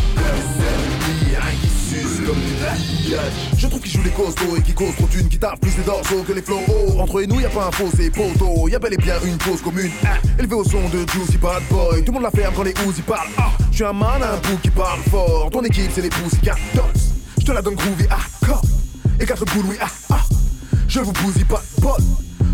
[1.61, 2.37] qui suce comme
[3.57, 5.85] Je trouve qu'ils jouent les costauds et qui causent trop d'une qui taffent plus les
[5.85, 6.61] dorsaux que les flots
[6.99, 8.69] Entre nous y a pas un c'est poteau.
[8.69, 11.63] Y a bel et bien une cause commune ah, Élevé au son de Juicy Bad
[11.71, 12.05] Boy.
[12.05, 13.29] Tout le monde la ferme quand les Uzi parlent.
[13.39, 15.51] Ah, Je suis un man, un bout qui parle fort.
[15.51, 16.85] Ton équipe c'est les Pussycat Dolls
[17.39, 18.63] Je te la donne groovy ah, corps.
[19.21, 20.21] Et quatre boules oui ah, ah.
[20.89, 22.01] Je vous bousille pas Paul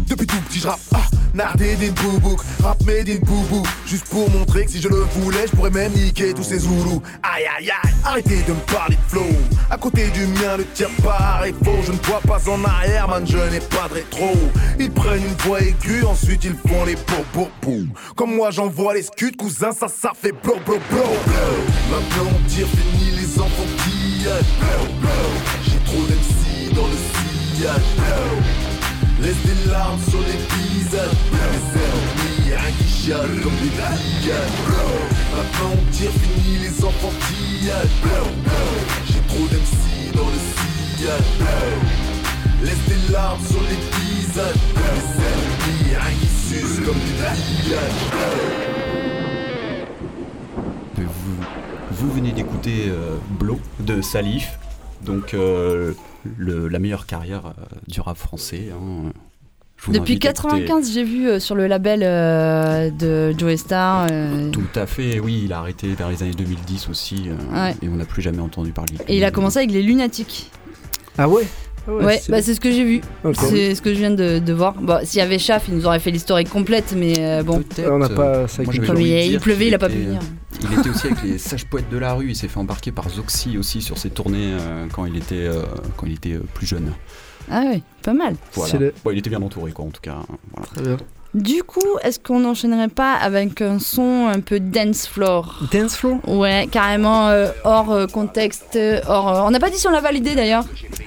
[0.08, 1.02] depuis tout petit je rappe, ah,
[1.34, 3.62] nardé d'une boubouk, rap made in boubou.
[3.86, 7.02] Juste pour montrer que si je le voulais, je pourrais même niquer tous ces zoulous.
[7.22, 9.26] Aïe aïe aïe, arrêtez de me parler de flow.
[9.70, 11.78] À côté du mien, le tien paraît faux.
[11.86, 14.32] Je ne vois pas en arrière, man, je n'ai pas de rétro.
[14.78, 17.48] Ils prennent une voix aiguë, ensuite ils font les po
[18.16, 21.02] Comme moi j'envoie les scuds, cousin, ça, ça fait blow blow blow.
[21.90, 24.44] Maintenant on tire fini les enfantillages
[25.64, 28.67] J'ai trop d'MC dans le sillage
[29.20, 34.58] Laisse des larmes sur les visages Les ennemis, rien qui comme des pillages
[35.34, 37.96] Maintenant on tire fini les enfantillages
[39.06, 40.38] J'ai trop d'MC dans le
[40.96, 41.30] sillage.
[42.62, 46.28] Laisse des larmes sur les visages Les ennemis, rien qui
[46.84, 47.16] comme des
[47.64, 48.02] pillages
[50.96, 51.42] Vous,
[51.90, 54.58] vous venez d'écouter euh, Blow de Salif,
[55.02, 55.92] donc euh,
[56.36, 58.70] le- la meilleure carrière euh, du rap français.
[58.72, 59.12] hein.
[59.92, 64.08] Depuis invite à écouter- 95, j'ai vu euh, sur le label euh, de Joe Star.
[64.10, 67.34] euh, Tout à fait, oui, il a arrêté vers les années 2010 aussi, euh,
[67.66, 67.76] Ouais.
[67.80, 68.94] et on n'a plus jamais entendu parler.
[68.96, 70.50] de et il a commencé avec les Lunatiques.
[71.16, 71.46] Ah ouais?
[71.88, 73.00] Ouais, bah c'est ce que j'ai vu.
[73.34, 74.74] C'est ce que je viens de, de voir.
[74.74, 77.58] Bon, s'il y avait Chaff, il nous aurait fait l'historique complète, mais euh, bon.
[77.62, 80.20] Peut-être, On n'a pas euh, ça moi, Comme il- pleuvait, il a pas pu venir.
[80.60, 82.28] Il était aussi avec les sages poètes de la rue.
[82.30, 85.62] Il s'est fait embarquer par Zoxy aussi sur ses tournées euh, quand il était euh,
[85.96, 86.92] quand il était euh, plus jeune.
[87.50, 88.34] Ah ouais, pas mal.
[88.52, 88.90] Voilà.
[89.04, 90.16] Bon, il était bien entouré quoi en tout cas.
[90.52, 90.66] Voilà.
[90.74, 90.96] Très bien.
[91.34, 95.60] Du coup, est-ce qu'on n'enchaînerait pas avec un son un peu dance floor?
[95.70, 96.16] Dance floor?
[96.26, 99.28] Ouais, carrément euh, hors euh, contexte, hors.
[99.28, 100.64] euh, on n'a pas dit si on l'a validé d'ailleurs.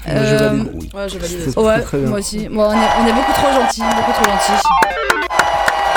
[0.08, 0.68] Moi, je valide.
[0.94, 1.44] Ouais, j'ai validé.
[1.50, 2.10] C'est Ouais, très, très bien.
[2.10, 2.48] moi aussi.
[2.50, 4.68] Bon, on, est, on est beaucoup trop gentils, beaucoup trop gentils.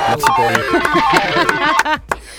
[0.09, 0.81] Merci pour lui.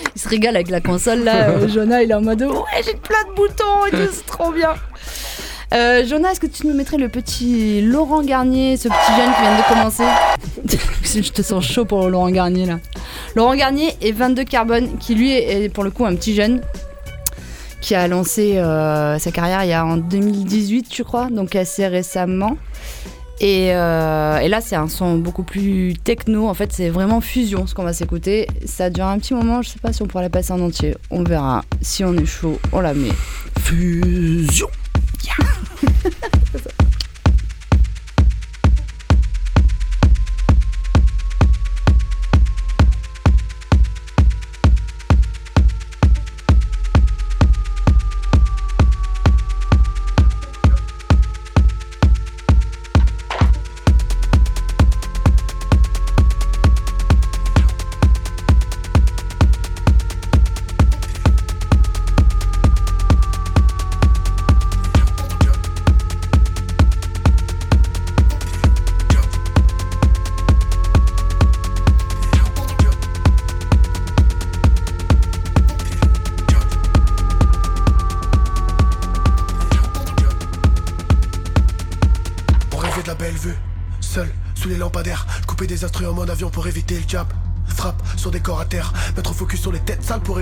[0.16, 1.50] Il se régale avec la console là.
[1.50, 4.50] euh, Jonah, il est en mode ouais, j'ai plein de boutons et tout, c'est trop
[4.50, 4.74] bien.
[5.74, 9.40] Euh, Jonah, est-ce que tu nous mettrais le petit Laurent Garnier, ce petit jeune qui
[9.40, 10.04] vient de commencer
[11.22, 12.78] Je te sens chaud pour Laurent Garnier là.
[13.34, 16.60] Laurent Garnier et 22 Carbone, qui lui est pour le coup un petit jeune
[17.80, 21.86] qui a lancé euh, sa carrière il y a en 2018, je crois, donc assez
[21.86, 22.56] récemment.
[23.38, 26.48] Et, euh, et là, c'est un son beaucoup plus techno.
[26.48, 28.46] En fait, c'est vraiment fusion ce qu'on va s'écouter.
[28.64, 29.60] Ça dure un petit moment.
[29.60, 30.96] Je sais pas si on pourra la passer en entier.
[31.10, 31.62] On verra.
[31.82, 33.12] Si on est chaud, on la met.
[33.60, 34.68] Fusion
[35.16, 36.60] On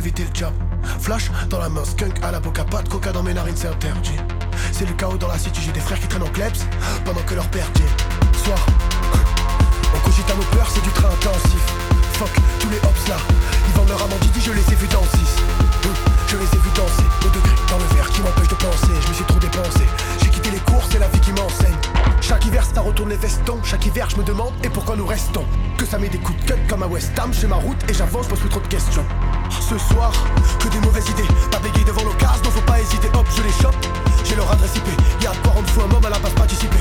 [0.05, 0.53] éviter le job.
[1.01, 3.69] Flash dans la main, skunk à la boca, pas de coca dans mes narines, c'est
[3.69, 4.17] interdit.
[4.71, 6.67] C'est le chaos dans la city, j'ai des frères qui traînent en kleps
[7.07, 7.83] pendant que leur père dit
[8.45, 8.59] Soir,
[9.95, 11.63] on cogite à nos peurs, c'est du train intensif.
[12.19, 13.17] Fuck, tous les hops là,
[13.67, 15.09] ils vendent leur amandidi, je les ai vus dans 6.
[15.87, 15.95] Hum,
[16.29, 18.93] je les ai vus danser au degré dans le verre qui m'empêche de penser.
[19.01, 19.85] Je me suis trop dépensé.
[20.23, 21.77] J'ai quitté les cours, c'est la vie qui m'enseigne.
[22.21, 23.59] Chaque hiver, ça retourne les vestons.
[23.65, 25.45] Chaque hiver, je me demande et pourquoi nous restons?
[25.79, 27.95] Que ça met des coups de cut comme à West Ham, j'ai ma route et
[27.95, 29.05] j'avance, je pose plus trop de questions
[29.65, 30.13] ce soir
[30.61, 31.29] que des mauvaises idées.
[31.51, 33.09] Pas bégayer devant l'occasion, donc faut pas hésiter.
[33.15, 33.77] Hop, je les chope.
[34.25, 34.89] J'ai leur adresse IP.
[35.23, 36.77] Y'a 40 fois un homme à la base participée.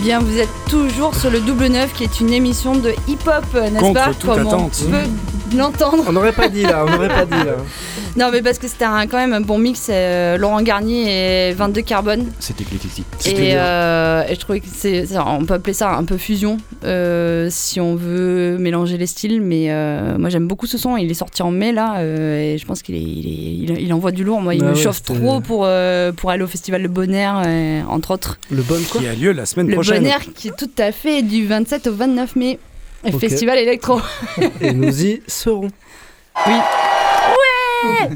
[0.00, 3.70] Bien, vous êtes toujours sur le Double Neuf, qui est une émission de hip-hop, euh,
[3.70, 4.82] n'est-ce Contre pas toute Comme attente.
[4.86, 6.04] on peut l'entendre.
[6.08, 7.56] On n'aurait pas dit là, on n'aurait pas dit là.
[8.16, 9.88] Non, mais parce que c'était quand même un bon mix.
[9.90, 12.24] euh, Laurent Garnier et 22 Carbone.
[12.40, 12.64] C'était.
[13.32, 17.48] Et, euh, et je trouvais que c'est, on peut appeler ça un peu fusion euh,
[17.50, 19.40] si on veut mélanger les styles.
[19.40, 20.96] Mais euh, moi j'aime beaucoup ce son.
[20.96, 23.26] Il est sorti en mai là euh, et je pense qu'il est, il,
[23.70, 24.40] est- il- il envoie du lourd.
[24.40, 27.42] Moi il Ah me ouais, chauffe trop pour, euh, pour aller au festival de Bonaire
[27.46, 28.38] euh, entre autres.
[28.50, 29.98] Le bon quoi Qui a lieu la semaine Le prochaine.
[30.02, 32.58] Bonaire qui est tout à fait du 27 au 29 mai.
[33.04, 33.12] Le.
[33.18, 34.00] Festival électro.
[34.60, 35.70] Et nous y serons.
[36.46, 36.52] Oui.
[37.84, 38.10] Ouais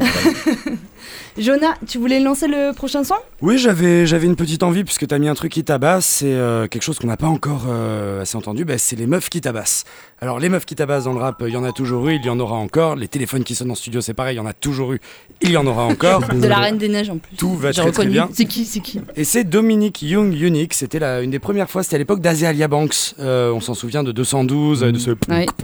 [1.38, 3.14] Jonah, tu voulais lancer le prochain son?
[3.42, 6.06] Oui, j'avais j'avais une petite envie puisque t'as mis un truc qui tabasse.
[6.06, 8.64] C'est euh, quelque chose qu'on n'a pas encore euh, assez entendu.
[8.64, 9.84] bah, c'est les meufs qui tabassent.
[10.20, 12.24] Alors les meufs qui tabassent dans le rap, il y en a toujours eu, il
[12.24, 12.96] y en aura encore.
[12.96, 15.00] Les téléphones qui sonnent en studio, c'est pareil, il y en a toujours eu,
[15.42, 16.22] il y en aura encore.
[16.34, 17.36] De la Reine des Neiges en plus.
[17.36, 18.28] Tout va très très bien.
[18.32, 19.00] C'est qui C'est qui?
[19.16, 20.74] Et c'est Dominique Young Unique.
[20.74, 21.82] C'était la- une des premières fois.
[21.82, 23.14] C'était à l'époque d'Azealia Banks.
[23.18, 25.46] Euh, on s'en souvient de 212, de ce Ouais.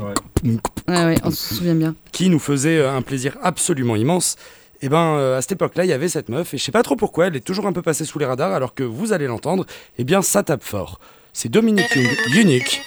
[0.88, 1.94] Ouais, ouais, on se souvient bien.
[2.12, 4.36] qui nous faisait un plaisir absolument immense.
[4.82, 6.82] Et ben euh, à cette époque-là, il y avait cette meuf et je sais pas
[6.82, 9.26] trop pourquoi, elle est toujours un peu passée sous les radars alors que vous allez
[9.26, 9.66] l'entendre.
[9.98, 10.98] Et bien ça tape fort.
[11.32, 12.82] C'est Dominique Young Unique.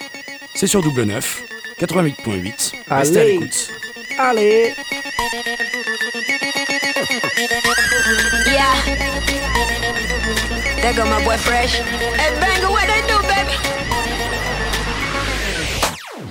[0.54, 1.42] C'est sur double 9,
[1.80, 2.72] 88.8.
[2.88, 3.32] Restez à Allez.
[3.32, 3.70] l'écoute.
[4.18, 4.72] Allez
[8.46, 8.74] Yeah.
[10.80, 11.80] There go my boy Fresh.
[11.80, 13.73] Hey, banger, what they do, baby?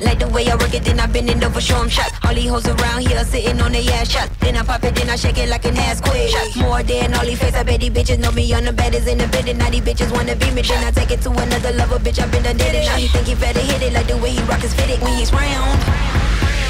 [0.01, 2.13] Like the way I work it, then I bend it over, show 'em shots.
[2.23, 4.31] All these hoes around here sitting on their ass shots.
[4.39, 6.29] Then I pop it, then I shake it like an ass quick.
[6.29, 7.53] Shots more than all these face.
[7.55, 9.47] I bet these bitches know me on the baddest in the bed.
[9.47, 10.61] And Now these bitches wanna be me.
[10.61, 12.19] Then I take it to another level, bitch.
[12.21, 12.85] I been done did it.
[12.85, 15.13] Now he think he better hit it like the way he rock his fitted when
[15.17, 15.79] he's round.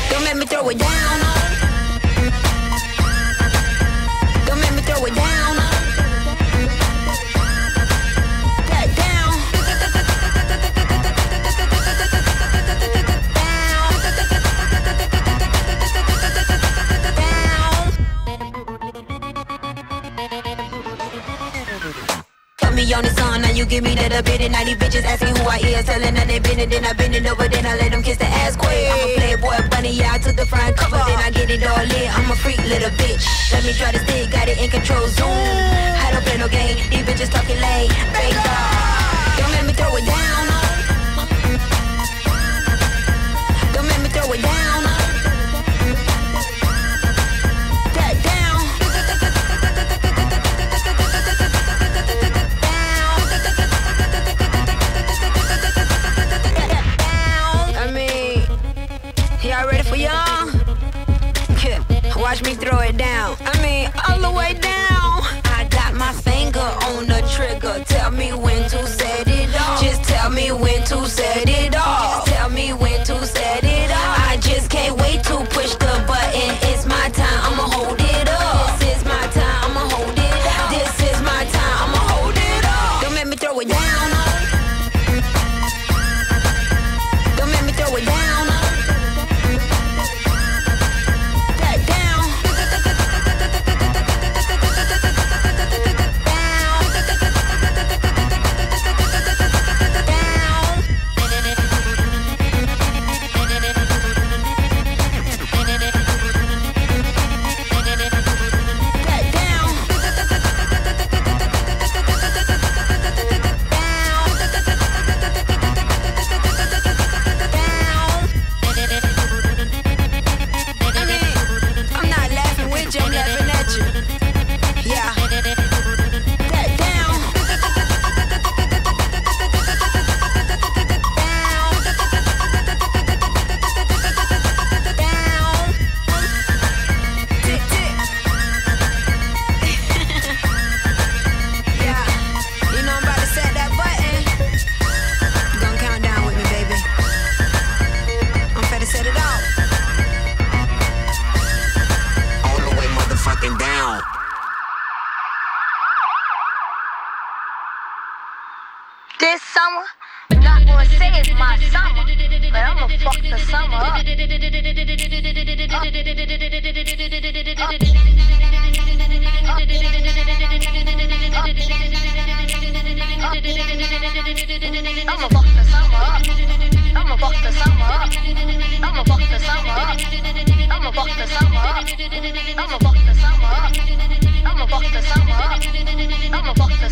[0.10, 1.20] Don't make me throw it down.
[4.46, 5.53] Don't make me throw it down.
[23.74, 26.28] Give me that a bit and now these bitches asking who I is, telling that
[26.30, 28.56] they been it, then I bend it over, then I let them kiss the ass
[28.56, 28.70] quick.
[28.70, 31.82] I'm a playboy bunny, yeah, I took the front cover, then I get it all
[31.82, 32.10] in.
[32.14, 33.26] I'm a freak little bitch.
[33.50, 35.26] Let me try to stick, got it in control, zoom.
[35.26, 37.90] I don't play no game, these bitches talking lame.
[37.90, 39.42] Dog.
[39.42, 40.63] Don't let me throw it down.
[62.94, 63.36] It down.
[63.42, 65.03] I mean, all the way down.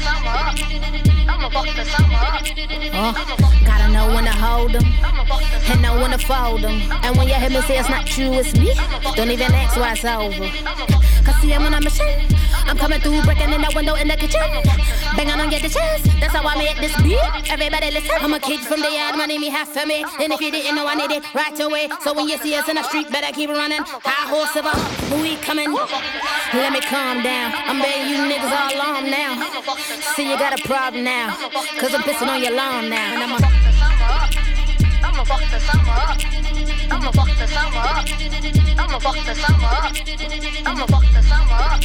[0.02, 0.62] Summer up.
[3.92, 4.86] know when to hold them,
[5.70, 6.82] and know when to fold them.
[7.04, 8.74] And when you hear me say it's not you, it's me,
[9.16, 11.21] don't even ask why it's over.
[11.26, 12.08] Cause see, I'm on a mission.
[12.68, 14.42] I'm coming through, breaking in that window in the kitchen.
[15.16, 16.04] Bang on, get the chance.
[16.20, 17.20] That's how I made this beat.
[17.52, 18.16] Everybody listen.
[18.22, 20.06] I'm a kid from the yard, money me half for me.
[20.22, 21.90] And if you didn't know, I need it right away.
[22.02, 23.84] So when you see us in the street, better keep running.
[23.84, 24.74] High horse of a
[25.22, 25.72] we coming?
[25.74, 27.52] Let me calm down.
[27.56, 29.36] I'm betting you niggas all alarmed now.
[30.16, 31.36] See, you got a problem now.
[31.80, 33.14] Cause I'm pissing on your lawn now.
[33.14, 34.41] And I'm a
[35.22, 36.18] I'ma fuck summer.
[36.90, 38.02] I'ma fuck summer.
[38.76, 39.92] I'ma fuck summer.
[40.66, 41.78] I'ma fuck summer.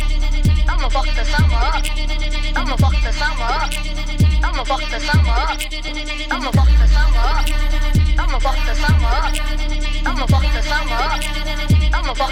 [0.72, 1.82] I'ma fuck summer.
[2.56, 3.68] I'ma fuck summer.
[4.42, 5.46] I'ma fuck summer.
[6.30, 6.50] I'ma.
[11.90, 12.24] I'ma.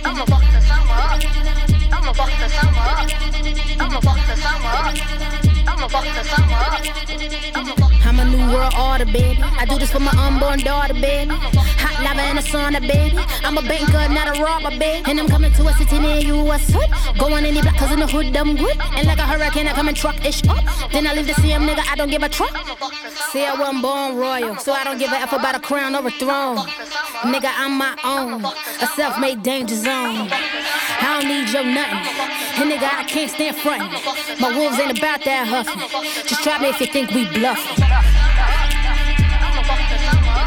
[0.00, 0.40] I'ma.
[0.70, 1.69] I'ma.
[1.92, 3.08] I'ma fuck the summer up.
[3.80, 4.94] I'ma fuck the summer up.
[5.66, 6.80] I'ma fuck the summer up.
[7.54, 9.40] I'ma fuck I'm a new world order, baby.
[9.42, 11.32] I do this for my unborn daughter, baby.
[11.32, 13.18] Hot lava in the sauna, baby.
[13.44, 15.04] I'm a banker, not a robber, baby.
[15.08, 16.90] And I'm coming to a city near you, what's up?
[17.18, 18.76] Going any black, cause in the hood, I'm good.
[18.96, 20.64] And like a hurricane, I come and truck ish up.
[20.90, 22.50] Then I leave the CM, nigga, I don't give a truck.
[23.30, 26.06] See, I wasn't born royal, so I don't give a F about a crown or
[26.06, 26.56] a throne.
[27.22, 30.28] Nigga, I'm my own, a self made danger zone.
[31.10, 32.06] I don't need your nothing.
[32.62, 33.90] And nigga, I can't stand frontin'.
[34.40, 35.82] My wolves ain't about that huffing.
[36.28, 37.82] Just try me if you think we bluffing.
[39.42, 40.46] I'ma summer.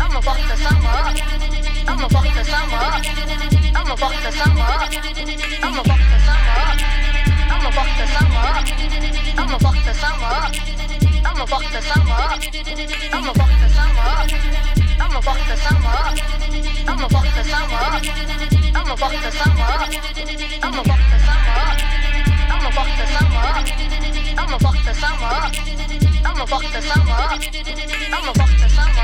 [0.00, 0.98] I'ma summer.
[1.86, 2.42] I'ma summer.
[9.38, 9.58] I'ma
[9.94, 10.68] summer.
[11.28, 12.40] I'ma fuck the summer up.
[13.12, 14.32] I'ma fuck the summer up.
[14.98, 16.16] I'ma fuck the summer up.
[16.88, 18.02] I'ma fuck the summer up.
[18.74, 19.88] I'ma fuck the summer up.
[20.62, 21.76] I'ma fuck the summer up.
[22.48, 23.62] I'ma fuck the summer up.
[24.38, 25.52] I'ma fuck the summer up.
[26.24, 27.36] I'ma fuck the summer up.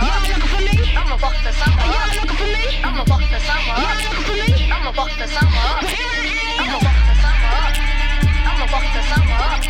[0.04, 0.96] Y'all looking for me?
[0.96, 1.92] I'ma fuck the summer up.
[1.94, 2.72] Y'all looking for me?
[2.84, 3.44] I'ma fuck the summer up.
[3.44, 3.68] Y'all looking for
[4.32, 4.72] me?
[4.72, 5.44] I'ma fuck the summer up.
[5.44, 5.88] I'ma fuck the summer
[7.54, 7.74] up.
[8.48, 9.60] I'ma fuck the summer up.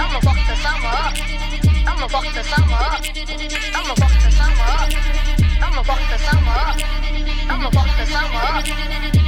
[0.00, 1.59] I'ma fuck the summer up.
[1.86, 3.00] I'ma fuck the summer up.
[3.74, 4.88] I'ma fuck the summer up.
[5.62, 6.76] I'ma fuck the summer up.
[7.50, 8.64] I'ma fuck the summer up.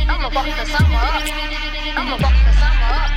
[0.09, 1.23] I'ma fuck the summer up.
[1.97, 3.13] I'ma fuck the summer up.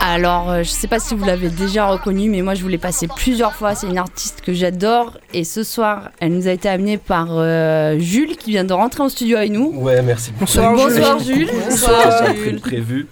[0.00, 2.78] Alors, euh, je sais pas si vous l'avez déjà reconnu, mais moi je vous l'ai
[2.78, 3.74] passé plusieurs fois.
[3.74, 5.18] C'est une artiste que j'adore.
[5.34, 9.02] Et ce soir, elle nous a été amenée par euh, Jules qui vient de rentrer
[9.02, 9.72] en studio avec nous.
[9.74, 10.32] Ouais, merci.
[10.38, 11.50] Bonsoir, Bonsoir Jules.
[11.68, 12.60] Bonsoir Jules.
[12.60, 13.08] prévu.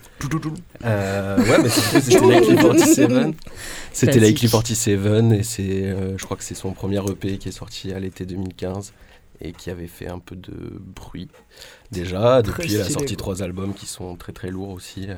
[0.85, 3.11] Euh, ouais, mais c'était c'était Likely 47.
[3.95, 7.53] C'était Likely 47 et c'est, euh, je crois que c'est son premier EP qui est
[7.53, 8.93] sorti à l'été 2015
[9.41, 11.29] et qui avait fait un peu de bruit
[11.91, 12.41] déjà.
[12.43, 15.07] Depuis, elle a sorti trois albums qui sont très très lourds aussi.
[15.09, 15.15] euh,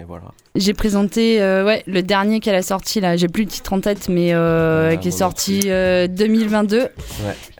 [0.00, 0.24] et voilà.
[0.54, 3.80] J'ai présenté euh, ouais, le dernier qu'elle a sorti là, j'ai plus le titre en
[3.80, 6.78] tête, mais euh, Ah, qui est sorti euh, 2022.
[6.80, 6.88] Ouais.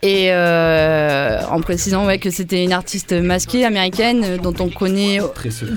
[0.02, 5.18] Et euh, en précisant ouais, que c'était une artiste masquée américaine dont on connaît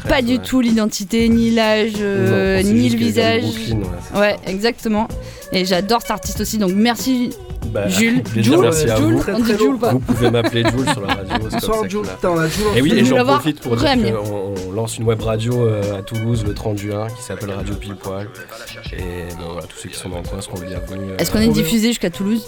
[0.07, 3.41] pas du tout l'identité, ni l'âge, euh, ni le visage.
[3.43, 3.79] Brooklyn,
[4.13, 5.07] ouais, Ouais, exactement.
[5.53, 7.31] Et j'adore cet artiste aussi, donc merci
[7.67, 8.23] Bah, Jules.
[8.35, 9.65] Jules, merci à Jules, vous.
[9.73, 11.33] ou pas Vous pouvez m'appeler Jules sur la radio.
[11.51, 12.01] Bonsoir, Jules.
[12.01, 15.03] Putain, on a Jules Et oui, et j'en profite pour dire qu'on on lance une
[15.05, 18.27] web radio euh, à Toulouse le 30 juin qui s'appelle Radio Pile Poil.
[18.93, 21.11] Et bon, voilà, tous ceux qui sont dans le coin seront bienvenus.
[21.11, 22.45] euh, Est-ce qu'on est diffusé jusqu'à Toulouse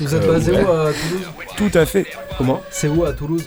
[0.00, 1.26] Vous êtes Euh, basé où à Toulouse?
[1.56, 2.06] Tout à fait.
[2.38, 2.60] Comment?
[2.70, 3.44] C'est où à Toulouse?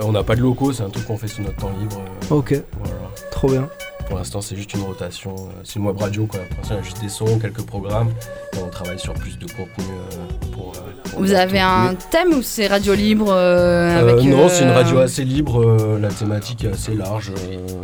[0.00, 2.02] Euh, On n'a pas de locaux, c'est un truc qu'on fait sur notre temps libre.
[2.30, 2.54] euh, Ok.
[2.78, 2.94] Voilà.
[3.30, 3.68] Trop bien.
[4.12, 5.34] Pour l'instant, c'est juste une rotation.
[5.38, 6.40] euh, C'est une web radio, quoi.
[6.40, 8.10] Pour l'instant, il y a juste des sons, quelques programmes.
[8.52, 10.74] Et on travaille sur plus de contenu euh, pour.
[10.76, 14.98] euh, pour Vous avez un thème ou c'est radio libre avec, non, c'est une radio
[14.98, 17.32] assez libre, la thématique est assez large.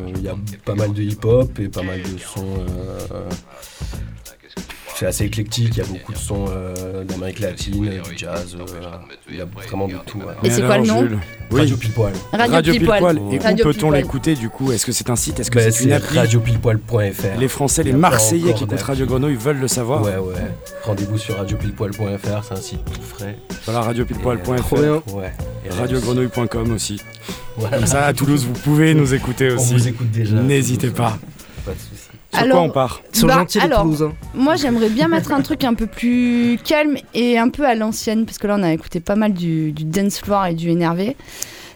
[0.06, 0.34] Il y a
[0.66, 2.66] pas mal de hip-hop et pas mal de sons.
[4.98, 8.64] C'est assez éclectique, il y a beaucoup de sons euh, d'Amérique latine, du jazz, euh,
[9.30, 10.20] il y a vraiment de tout.
[10.42, 11.08] Et c'est quoi le nom
[11.52, 12.12] Radio Pile Poil.
[12.32, 13.16] Radio Pile Poil.
[13.32, 15.84] Et où peut-on l'écouter du coup Est-ce que c'est un site Est-ce que Bah, c'est
[15.84, 17.38] une appli radiopilpoil.fr.
[17.38, 18.80] Les Français, les Marseillais qui écoutent.
[18.82, 20.02] Radio Grenouille veulent le savoir.
[20.02, 20.34] Ouais, ouais.
[20.82, 23.38] Rendez-vous sur radiopilpoil.fr, c'est un site tout frais.
[23.66, 24.76] Voilà, radiopilpoil.fr.
[24.76, 25.32] Et, euh, Ouais.
[25.64, 27.00] Et Radiogrenouille.com aussi.
[27.56, 27.76] Voilà.
[27.78, 29.74] Comme ça, à Toulouse, vous pouvez nous écouter On aussi.
[29.74, 30.34] vous écoute déjà.
[30.36, 31.18] N'hésitez pas.
[31.64, 32.07] Pas de soucis.
[32.38, 33.86] Sur Alors, quoi on part bah, alors,
[34.34, 38.24] Moi, j'aimerais bien mettre un truc un peu plus calme et un peu à l'ancienne,
[38.24, 41.16] parce que là, on a écouté pas mal du, du dance floor et du énervé.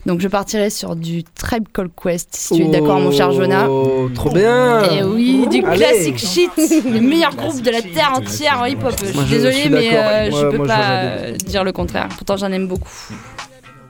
[0.05, 3.69] Donc, je partirai sur du Tribe Called Quest, si tu es d'accord, mon cher Jonah.
[3.71, 5.77] Oh, trop bien Et oui, du Allez.
[5.77, 6.51] classic shit,
[6.85, 8.95] le meilleur groupe de la terre entière en hip-hop.
[9.01, 12.09] Je suis désolée, mais euh, Moi- je peux moi, pas euh, dire le contraire.
[12.09, 12.91] Pourtant, j'en aime beaucoup.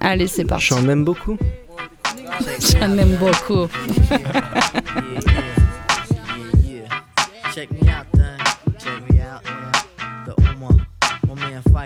[0.00, 0.66] Allez, c'est parti.
[0.66, 1.38] J'en aime beaucoup.
[2.60, 3.68] J'en aime beaucoup.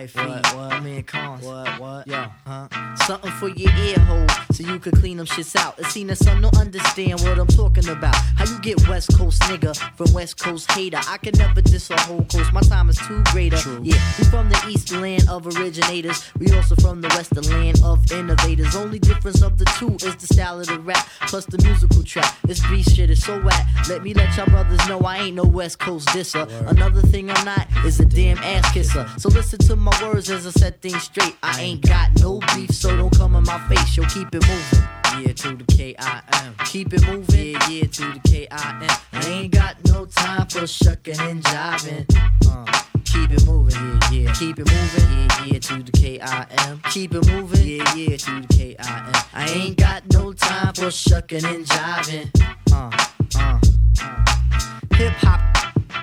[0.07, 0.55] man Fife.
[0.55, 0.71] What, what?
[0.71, 1.03] My man
[1.41, 2.07] What, what?
[2.07, 2.69] Yo, huh?
[3.07, 5.79] Something for your ear hole so you could clean them shits out.
[5.79, 8.17] It seen that some don't understand what I'm talking about.
[8.37, 11.01] How you get West Coast nigga from West Coast hater?
[11.09, 12.53] I can never diss a whole coast.
[12.53, 13.57] My time is too greater.
[13.83, 16.25] Yeah, we from the east land of originators.
[16.39, 18.75] We also from the western land of innovators.
[18.75, 22.35] Only difference of the two is the style of the rap plus the musical track.
[22.45, 23.67] This beat shit is so whack.
[23.89, 26.49] Let me let y'all brothers know I ain't no West Coast disser.
[26.67, 29.09] Another thing I'm not is a damn ass kisser.
[29.19, 31.26] So listen to my words as I set things straight.
[31.43, 33.97] I ain't got no beef, so don't come in my face.
[33.97, 34.89] Yo, keep it moving.
[35.21, 36.55] Yeah, to the K-I-M.
[36.67, 37.53] Keep it moving.
[37.53, 38.99] Yeah, yeah, to the K-I-M.
[39.13, 42.05] I ain't got no time for shucking and jiving.
[42.49, 42.65] Uh,
[43.05, 43.81] keep it moving.
[43.81, 44.33] Yeah, yeah.
[44.35, 45.11] Keep it moving.
[45.11, 46.83] Yeah, yeah, to the K-I-M.
[46.91, 47.67] Keep it moving.
[47.67, 49.25] Yeah, yeah, to the K-I-M.
[49.33, 52.31] I ain't got no time for shucking and jiving.
[52.73, 52.91] Uh,
[53.39, 53.61] uh,
[54.01, 54.97] uh.
[54.97, 55.41] Hip hop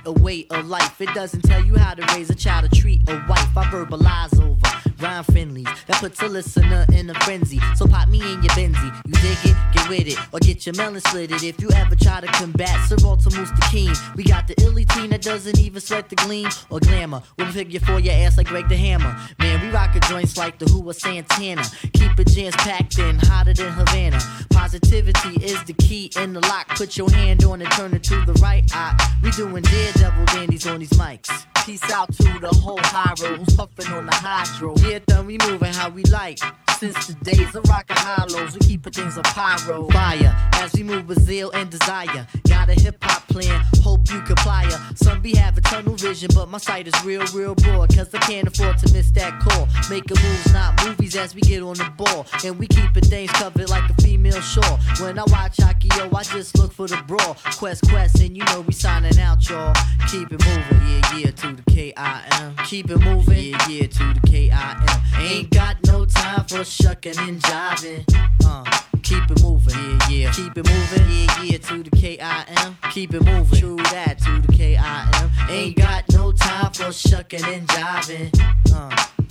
[0.05, 0.99] a way of life.
[1.01, 3.57] It doesn't tell you how to raise a child or treat a wife.
[3.57, 4.72] I verbalize over
[5.03, 7.59] rhyme friendlies that puts a listener in a frenzy.
[7.75, 8.91] So pop me in your Benzie.
[9.05, 9.57] You dig it?
[9.73, 10.17] Get with it.
[10.33, 11.43] Or get your melon slitted.
[11.43, 15.11] If you ever try to combat Sir Walter the King, we got the illy team
[15.11, 17.21] that doesn't even sweat the gleam or glamour.
[17.37, 19.15] We'll pick you for your ass like Greg the Hammer.
[19.39, 21.63] Man, we rock rockin' joints like the Who or Santana.
[21.93, 24.19] Keep it jams packed in, hotter than Havana.
[24.51, 26.67] Positivity is the key in the lock.
[26.69, 28.95] Put your hand on it, turn it to the right eye.
[29.21, 31.45] We doing daredevil dandies on these mics.
[31.65, 34.75] Peace out to the whole high road who's on the hydro.
[34.79, 36.39] Yeah, then we moving how we like.
[36.83, 39.87] Since the days of rockin' hollows, we keepin' things a pyro.
[39.87, 42.27] Fire as we move with zeal and desire.
[42.45, 44.67] Got a hip hop plan, hope you comply.
[44.95, 47.95] Some be having tunnel vision, but my sight is real, real broad.
[47.95, 49.69] Cause I can't afford to miss that call.
[49.89, 52.25] Making moves, not movies, as we get on the ball.
[52.43, 54.77] And we keepin' things covered like a female shore.
[54.99, 55.59] When I watch
[55.97, 57.35] yo, I just look for the brawl.
[57.57, 59.73] Quest, quest, and you know we signing out, y'all.
[60.09, 62.55] Keep it moving, yeah, yeah, to the K-I-M.
[62.65, 65.01] Keep it moving, yeah, yeah, to the K-I-M.
[65.21, 68.03] Ain't got no time for shucking and jiving.
[68.45, 68.63] Uh,
[69.03, 69.75] keep it moving,
[70.09, 70.31] yeah, yeah.
[70.31, 72.77] Keep it moving, yeah, yeah, to the K-I-M.
[72.91, 75.29] Keep it moving, true that, to the K-I-M.
[75.49, 78.31] Ain't got no time for shucking and jiving.
[78.73, 79.22] Uh,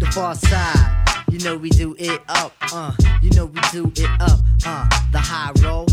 [0.00, 1.04] the far side.
[1.30, 2.92] You know we do it up, uh.
[3.22, 4.88] You know we do it up, uh.
[5.12, 5.86] The high roll.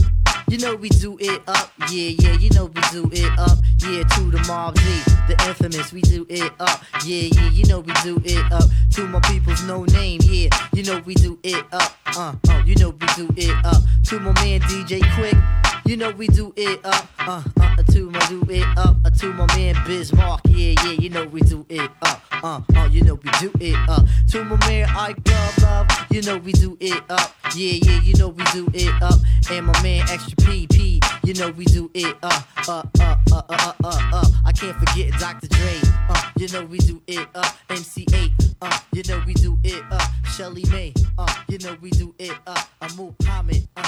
[0.49, 2.33] You know we do it up, yeah, yeah.
[2.33, 4.03] You know we do it up, yeah.
[4.03, 4.83] To the Mob Z,
[5.27, 7.49] the infamous, we do it up, yeah, yeah.
[7.49, 8.65] You know we do it up.
[8.91, 10.49] To my people's no name, yeah.
[10.73, 12.63] You know we do it up, uh, uh.
[12.65, 13.81] You know we do it up.
[14.05, 15.62] To my man DJ Quick.
[15.85, 19.09] You know we do it up, uh, uh, uh, to my do it up, uh,
[19.09, 23.01] to my man Bismarck, yeah, yeah, you know we do it up, uh, uh, you
[23.03, 26.77] know we do it up, to my man Ike Love Love, you know we do
[26.79, 29.19] it up, yeah, yeah, you know we do it up,
[29.51, 33.41] and my man Extra PP, you know we do it up, uh, uh, uh, uh,
[33.49, 35.47] uh, uh, uh, I can't forget Dr.
[35.47, 35.79] Dre,
[36.09, 40.01] uh, you know we do it up, MC8, uh, you know we do it up,
[40.27, 43.82] Shelly May, uh, you know we do it up, uh, Muhammad, uh,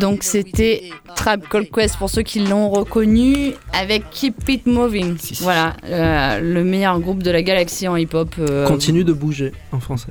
[0.00, 5.16] Donc c'était Trap Call Quest pour ceux qui l'ont reconnu avec Keep It Moving.
[5.40, 8.34] Voilà, euh, le meilleur groupe de la galaxie en hip-hop.
[8.38, 10.08] euh, Continue de bouger en français.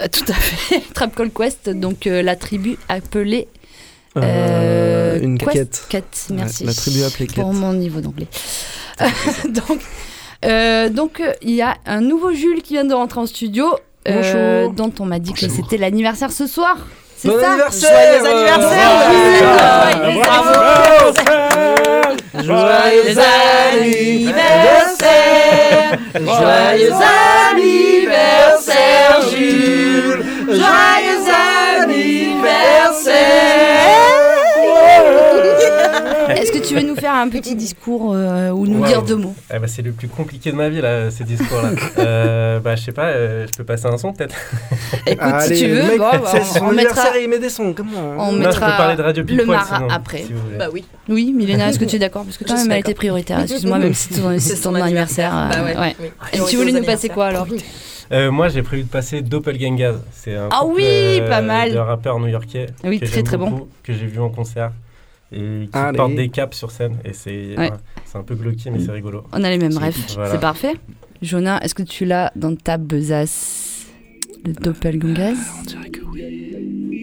[0.00, 0.80] euh, tout à fait.
[0.94, 3.48] Trap Call Quest, donc euh, la tribu appelée.
[4.16, 5.86] Euh, une Quest quête.
[5.88, 6.64] Quête, Ouais, merci.
[6.64, 7.60] la tribu appelée Pour quête.
[7.60, 8.28] mon niveau d'anglais.
[9.48, 9.80] donc,
[10.44, 13.66] euh, donc il y a un nouveau Jules qui vient de rentrer en studio.
[14.08, 16.76] Euh, dont on m'a dit que c'était l'anniversaire ce soir.
[17.16, 17.90] C'est Bon ça anniversaire.
[18.02, 18.90] Joyeux anniversaire.
[22.42, 23.18] Joyeux
[23.72, 25.98] anniversaire.
[26.20, 26.92] Joyeux
[27.52, 29.20] anniversaire.
[29.30, 30.24] Jules.
[30.48, 31.03] Joyeux
[36.74, 38.86] tu veux nous faire un petit discours euh, ou nous Wow.
[38.86, 39.34] dire deux mots?
[39.54, 41.70] Eh ben, c'est le plus compliqué de ma vie, là, ces discours-là.
[41.98, 44.34] euh, bah, je sais pas, euh, je peux passer un son peut-être?
[45.06, 47.48] Écoute, si tu veux, mec, bon, bah, c'est on- son on mettra- il met des
[47.48, 50.22] sons, comment On Non, mettra je peux parler de Radio le marin sinon, après.
[50.22, 50.32] si.
[50.58, 50.84] Bah oui.
[51.08, 52.24] Oui, Milena, est-ce que tu es d'accord?
[52.24, 53.40] Parce que quand même, elle était prioritaire.
[53.40, 54.08] Excuse-moi, même si
[54.38, 55.32] c'est ton, anniversaire.
[55.34, 55.86] euh, Bah.
[56.32, 57.46] Et tu voulais nous passer quoi alors?
[58.12, 59.96] Euh, moi, j'ai prévu de passer Doppelgangaz.
[60.12, 61.72] C'est un Ah oui, pas mal.
[61.72, 62.66] de rappeurs new-yorkais.
[62.84, 63.66] Oui, très, très bon.
[63.82, 64.72] Que j'ai vu en concert.
[65.34, 65.96] Et qui Allez.
[65.96, 66.96] portent des caps sur scène.
[67.04, 67.70] Et c'est Ouais.
[68.14, 69.24] un peu glauqué, mais c'est rigolo.
[69.32, 69.96] On a les mêmes rêves.
[70.14, 70.30] Voilà.
[70.30, 70.74] C'est parfait.
[71.22, 73.86] Jonah, est-ce que tu l'as dans ta besace
[74.46, 75.36] Le doppelgangaz?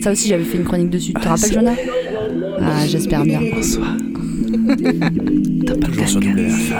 [0.01, 1.13] Ça aussi, j'avais fait une chronique dessus.
[1.13, 1.75] Tu te rappelles, Jonah?
[2.59, 3.41] Ah, j'espère bien.
[3.53, 3.95] Bonsoir.
[5.81, 6.73] Toujours sur WF.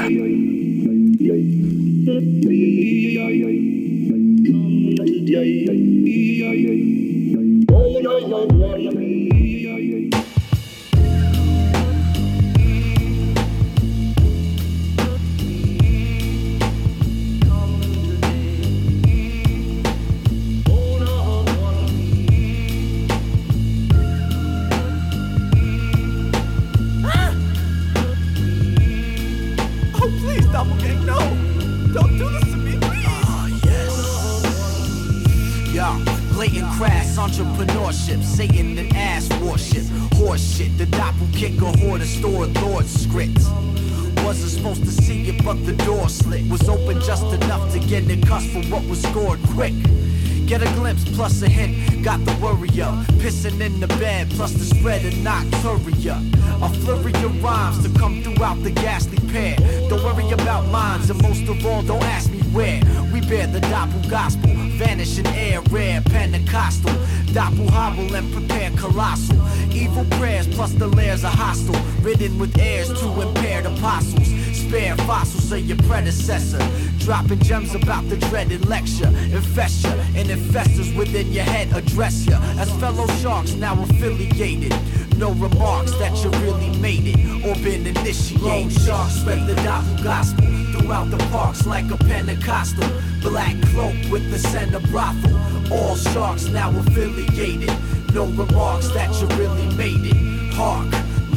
[53.62, 56.18] In the bed plus the spread of nocturia.
[56.64, 59.56] A flurry of rhymes to come throughout the ghastly pair.
[59.88, 62.82] Don't worry about minds, and most of all, don't ask me where.
[63.14, 64.50] We bear the doppel gospel,
[64.82, 66.92] vanishing air, rare, Pentecostal.
[67.36, 69.38] Doppel hobble and prepare colossal.
[69.72, 71.80] Evil prayers plus the layers are hostile.
[72.02, 74.28] Ridden with heirs to impaired apostles.
[74.58, 76.60] Spare fossils of your predecessor.
[77.04, 79.08] Dropping gems about the dreaded lecture.
[79.08, 82.40] Infest ya, and infestors within your head address ya.
[82.60, 84.74] As fellow sharks now affiliated.
[85.18, 88.42] No remarks that you really made it or been initiated.
[88.42, 89.56] Lone sharks spread the
[90.04, 92.90] gospel throughout the parks like a Pentecostal.
[93.22, 95.36] Black cloak with the center brothel.
[95.74, 97.72] All sharks now affiliated.
[98.14, 100.54] No remarks that you really made it.
[100.54, 100.92] Hark,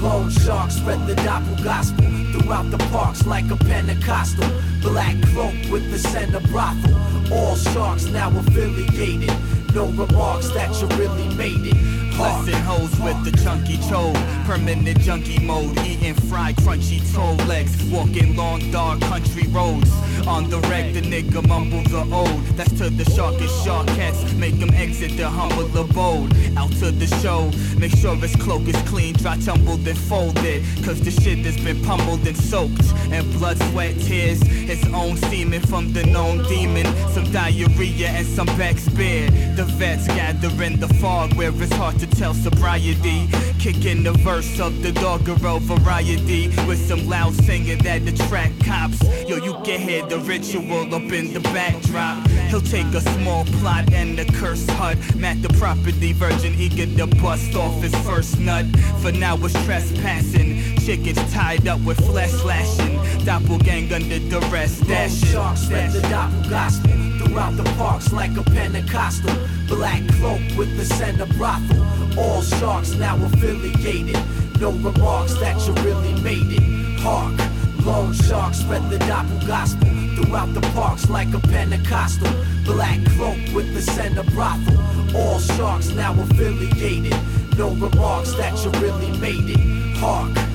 [0.04, 4.48] lone sharks spread the doppel gospel throughout the parks like a Pentecostal.
[4.82, 6.94] Black cloak with the center brothel.
[7.32, 9.32] All sharks now affiliated.
[9.74, 11.76] No remarks that you really made it.
[12.14, 12.46] Hark.
[12.46, 14.14] Bustin' hoes with the chunky chode.
[14.44, 15.76] Permanent junkie mode.
[15.80, 17.72] Eating fried crunchy toe legs.
[17.90, 19.90] Walking long dark country roads.
[20.26, 22.44] On the reg, the nigga mumble the ode.
[22.56, 24.36] That's to the sharkest sharkettes.
[24.36, 26.34] Make them exit the humble abode.
[26.56, 27.50] Out to the show.
[27.78, 29.14] Make sure his cloak is clean.
[29.14, 30.64] Dry, tumbled, and folded.
[30.84, 32.84] Cause the shit that's been pummeled and soaked.
[33.10, 34.42] And blood, sweat, tears.
[34.42, 36.86] His own semen from the known demon.
[37.10, 39.30] Some diarrhea and some Beck's beer.
[39.56, 43.28] The vets gather in the fog where it's hard to tell sobriety.
[43.58, 49.02] Kicking the verse of the doggerel variety with some loud singing that attract cops.
[49.28, 52.26] Yo, you can hear the ritual up in the backdrop.
[52.48, 54.96] He'll take a small plot and a cursed hut.
[55.16, 58.66] Matt the property virgin, eager to bust off his first nut.
[59.00, 60.76] For now, it's trespassing.
[60.78, 62.98] Chickens tied up with flesh slashing.
[63.24, 65.28] Doppelgang under duress, dashing.
[65.28, 69.36] sharks spread the doppel gospel throughout the parks like a Pentecostal.
[69.68, 71.82] Black cloak with the center brothel.
[72.18, 74.18] All sharks now affiliated.
[74.60, 77.00] No remarks that you really made it.
[77.00, 77.34] Hark,
[77.84, 82.32] lone sharks spread the doppel gospel throughout the parks like a Pentecostal.
[82.64, 84.78] Black cloak with the center brothel.
[85.16, 87.16] All sharks now affiliated.
[87.56, 89.96] No remarks that you really made it.
[89.98, 90.53] Hark.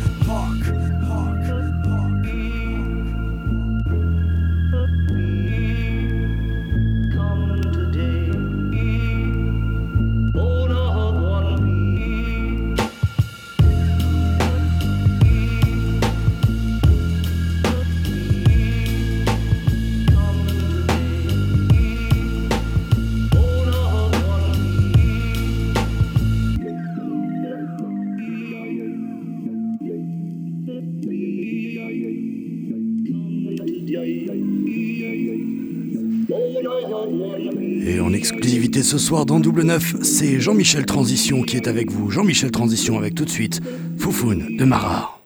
[38.89, 42.09] Ce soir dans Double Neuf, c'est Jean-Michel Transition qui est avec vous.
[42.09, 43.61] Jean-Michel Transition avec tout de suite
[43.99, 45.18] Foufoune de Mara.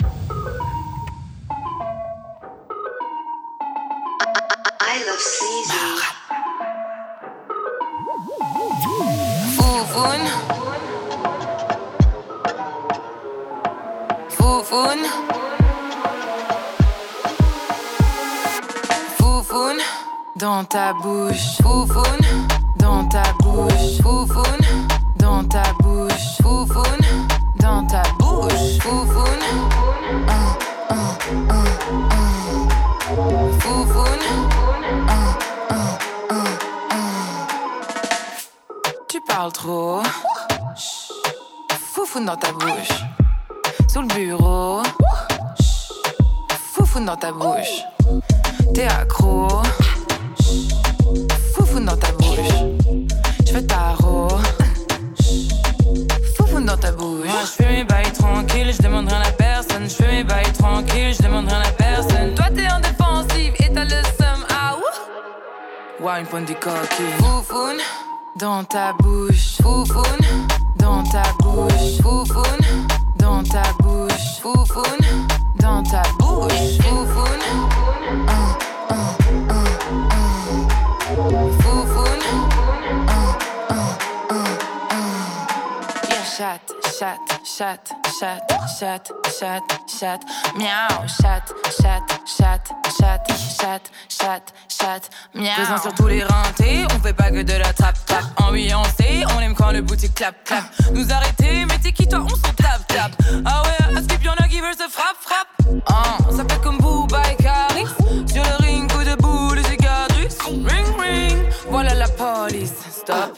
[90.55, 91.43] Miaou, chat,
[91.81, 92.63] chat, chat,
[92.99, 93.23] chat,
[93.59, 95.55] chat, chat, chat, miaou.
[95.55, 98.23] Présent sur tous les rentés, on fait pas que de la trap trap.
[98.37, 100.63] Ambiancé, on aime quand le boutique clap clap.
[100.93, 103.13] Nous arrêter, mais t'es qui toi, on s'en tape tape.
[103.45, 105.83] Ah ouais, à skip y'en a qui veulent se frappe frappe.
[105.87, 107.87] Ah, ça fait comme Booba et Caris.
[108.27, 110.37] Sur le ring, coup de boule et cicatrices.
[110.41, 111.37] Ring ring,
[111.69, 112.73] voilà la police.
[112.91, 113.37] Stop.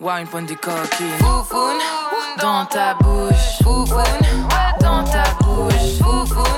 [0.00, 1.06] Wine point du coquille.
[1.18, 1.80] Foufoune,
[2.40, 3.62] dans ta bouche.
[3.62, 4.43] Foufoune,
[5.54, 5.98] ta bouche.
[5.98, 6.53] Foufoune,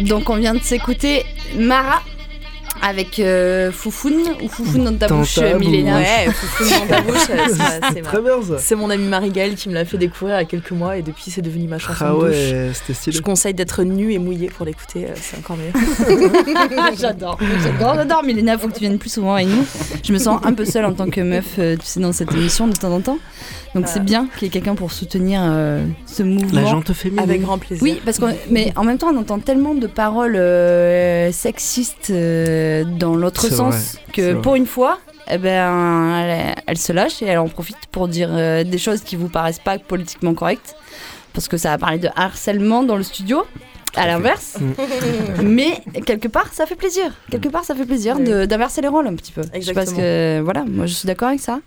[0.00, 2.02] Donc on vient de s'écouter Mara
[2.82, 5.98] avec euh, Foufoune ou Foufoune dans ta bouche, euh, Milena.
[5.98, 7.16] Ouais, Foufoune dans ta bouche,
[7.94, 8.58] c'est- Très bien, ça.
[8.58, 11.02] C'est mon ami Marie-Gaëlle qui me l'a fait découvrir il y a quelques mois et
[11.02, 13.16] depuis c'est devenu ma chanson Ah de ouais, c'était stylé.
[13.16, 15.72] Je conseille d'être nu et mouillé pour l'écouter, euh, c'est encore mieux.
[16.98, 18.22] j'adore, j'adore, j'adore.
[18.24, 19.64] Milena, faut que tu viennes plus souvent avec nous.
[20.02, 22.32] Je me sens un peu seule en tant que meuf, euh, tu sais, dans cette
[22.32, 23.18] émission de temps en temps.
[23.74, 26.62] Donc c'est bien qu'il y ait quelqu'un pour soutenir euh, ce mouvement.
[26.62, 27.22] La gente féminine.
[27.22, 27.82] Avec grand plaisir.
[27.82, 32.10] Oui, parce qu'on, mais en même temps, on entend tellement de paroles euh, sexistes
[32.82, 34.42] euh, dans l'autre sens vrai, que vrai.
[34.42, 34.98] pour une fois,
[35.30, 39.00] eh ben, elle, elle se lâche et elle en profite pour dire euh, des choses
[39.02, 40.74] qui vous paraissent pas politiquement correctes,
[41.32, 43.44] parce que ça a parlé de harcèlement dans le studio.
[43.98, 45.42] À l'inverse, Mm.
[45.42, 47.14] mais quelque part ça fait plaisir.
[47.30, 49.40] Quelque part ça fait plaisir de- d'inverser les rôles un petit peu.
[49.54, 49.96] Je sais pas ce Exactement.
[50.02, 51.60] que voilà, moi je suis d'accord avec ça.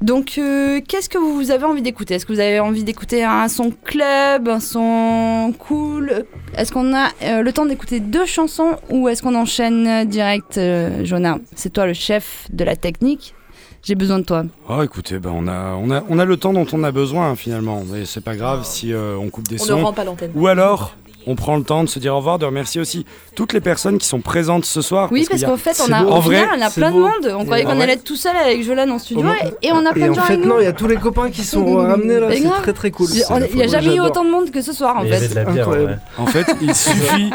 [0.00, 2.14] Donc, euh, qu'est-ce que vous avez envie d'écouter?
[2.14, 6.24] Est-ce que vous avez envie d'écouter un son club, un son cool?
[6.56, 11.04] Est-ce qu'on a euh, le temps d'écouter deux chansons ou est-ce qu'on enchaîne direct euh,
[11.04, 13.34] Jonah, c'est toi le chef de la technique.
[13.82, 14.44] J'ai besoin de toi.
[14.68, 17.34] Oh, écoutez, ben, on, a, on, a, on a le temps dont on a besoin
[17.36, 17.82] finalement.
[17.90, 19.84] Mais c'est pas grave si euh, on coupe des On ne sons.
[19.84, 20.32] rend pas l'antenne.
[20.34, 20.96] Ou alors,
[21.26, 23.04] on prend le temps de se dire au revoir, de remercier aussi
[23.34, 25.08] toutes les personnes qui sont présentes ce soir.
[25.12, 26.08] Oui, parce qu'en fait, on a, beau.
[26.08, 27.34] au en vrai, on a plein de monde.
[27.38, 29.24] On croyait qu'on en allait être tout seul avec Jolan en studio
[29.62, 30.72] et, et on a plein Et de en gens fait, avec non, il y a
[30.72, 33.08] tous les copains qui sont ramenés là, c'est très très cool.
[33.50, 35.16] Il n'y a jamais eu autant de monde que ce soir en Mais il y
[35.16, 35.34] avait fait.
[35.34, 35.68] de la bière,
[36.16, 36.22] en.
[36.22, 37.30] En fait, il suffit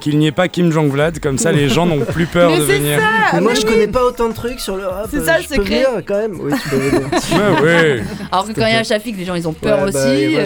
[0.00, 2.64] qu'il n'y ait pas Kim Jong-Vlad, comme ça les gens n'ont plus peur Mais de
[2.66, 3.00] c'est venir.
[3.40, 5.08] moi, je connais pas autant de trucs sur le rap.
[5.10, 5.84] C'est euh, ça, le je peux secret.
[6.06, 6.38] quand même.
[6.40, 8.00] Oui, tu peux.
[8.30, 10.36] Alors que quand il y a Shafik, les gens ils ont peur Ouais, bah, aussi.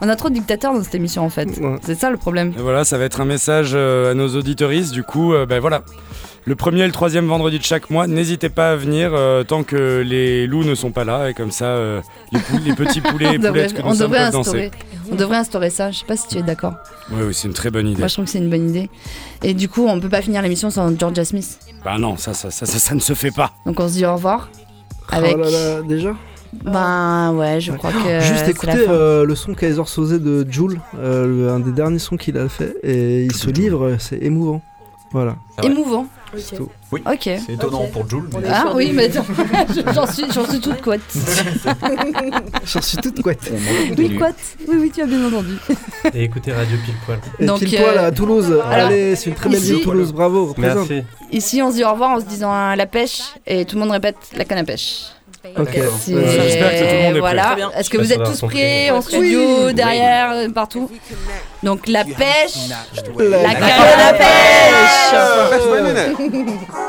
[0.00, 1.46] On a trop de dictateurs dans cette émission en fait.
[1.58, 1.76] Ouais.
[1.82, 2.52] C'est ça le problème.
[2.58, 4.92] Et voilà, ça va être un message euh, à nos auditoristes.
[4.92, 5.82] Du coup, euh, ben voilà.
[6.48, 9.64] Le premier et le troisième vendredi de chaque mois, n'hésitez pas à venir euh, tant
[9.64, 11.28] que les loups ne sont pas là.
[11.28, 14.20] Et comme ça, euh, les, petits poulets et on devrait, poulettes que nous on devrait
[14.20, 15.10] instaurer, danser.
[15.10, 15.90] on devrait instaurer ça.
[15.90, 16.74] Je sais pas si tu es d'accord.
[17.10, 17.98] Oui, oui, c'est une très bonne idée.
[17.98, 18.88] Moi je trouve que c'est une bonne idée.
[19.42, 21.58] Et du coup, on peut pas finir l'émission sans Georgia Smith.
[21.84, 23.52] Bah non, ça ça, ça, ça, ça ne se fait pas.
[23.66, 24.48] Donc on se dit au revoir.
[25.10, 25.34] Avec.
[25.36, 26.14] Oh là là, déjà?
[26.52, 28.20] Ben ouais, je crois que.
[28.20, 32.36] Juste écoutez euh, le son Kaiser Sosé de Jules, euh, un des derniers sons qu'il
[32.38, 34.62] a fait, et il se livre, c'est émouvant.
[35.12, 35.36] Voilà.
[35.62, 36.06] Émouvant.
[36.36, 36.68] C'est tout.
[36.92, 37.00] Oui.
[37.10, 37.20] Ok.
[37.22, 38.24] C'est étonnant pour Jules.
[38.34, 39.08] mais- Ah oui, mais
[39.94, 41.00] j'en suis, j'en suis toute couette.
[42.66, 43.52] J'en suis toute couette.
[43.96, 44.56] Oui, couette.
[44.68, 45.54] Oui, oui, tu as bien entendu.
[46.12, 47.18] Et écoutez Radio Pile Poil.
[47.38, 48.46] Et Donc, pile poil euh, à Toulouse.
[48.46, 50.46] alors, Allez, c'est une très belle ville Toulouse, bravo.
[50.46, 50.90] représente.
[50.90, 51.06] Merci.
[51.32, 53.80] Ici, on se dit au revoir en se disant euh, la pêche et tout le
[53.82, 55.04] monde répète la canne à pêche.
[55.58, 55.68] Ok.
[56.00, 57.20] C'est- Ouais, J'espère que tout le monde est prêt.
[57.20, 57.56] voilà.
[57.76, 59.74] Est-ce que vous êtes tous prêts en studio, Oui.
[59.74, 60.90] derrière, euh, partout
[61.62, 62.68] Donc la pêche,
[63.18, 65.14] La- la canne à pêche.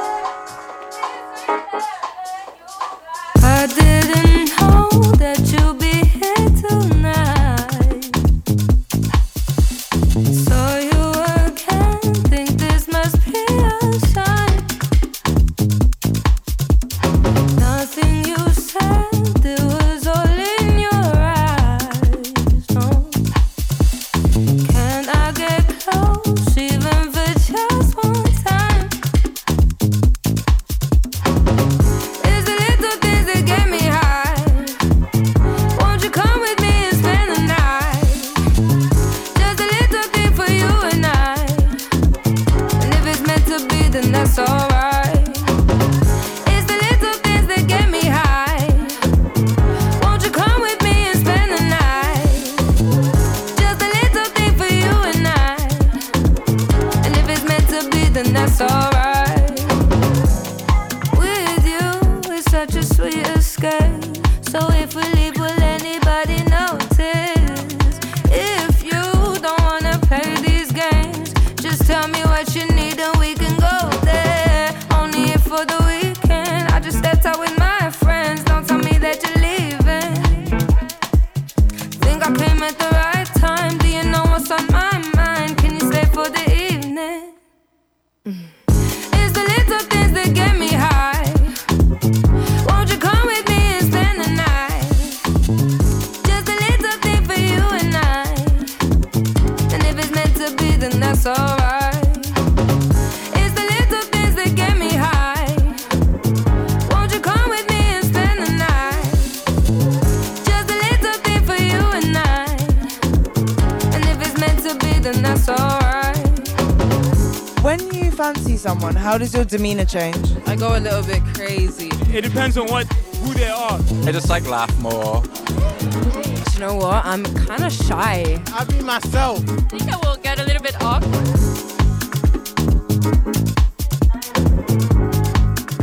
[118.57, 120.35] you fancy someone, how does your demeanor change?
[120.45, 121.89] I go a little bit crazy.
[122.15, 122.87] It depends on what
[123.21, 123.79] who they are.
[124.05, 125.21] I just like laugh more.
[125.21, 127.05] Do you know what?
[127.05, 128.41] I'm kind of shy.
[128.53, 129.39] I be myself.
[129.39, 131.03] I think I will get a little bit off.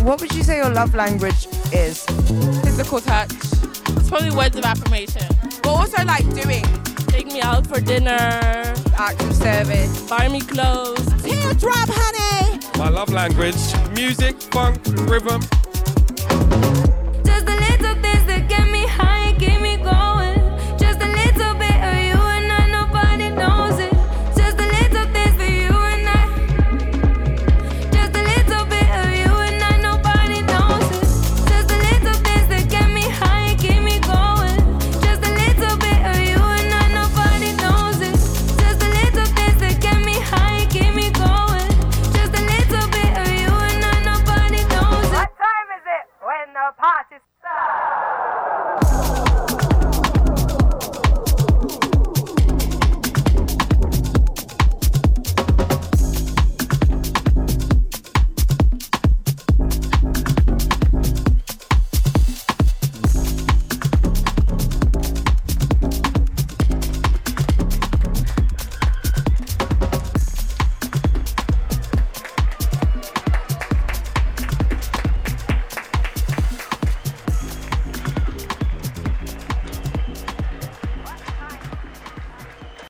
[0.03, 2.05] What would you say your love language is?
[2.64, 3.33] Physical touch.
[3.33, 5.27] It's probably words of affirmation.
[5.62, 6.64] But also like doing.
[7.09, 8.75] Take me out for dinner.
[8.97, 10.09] Acts of service.
[10.09, 11.07] Buy me clothes.
[11.22, 12.43] Teardrop, honey.
[12.77, 13.57] My love language:
[13.95, 15.41] music, funk, rhythm.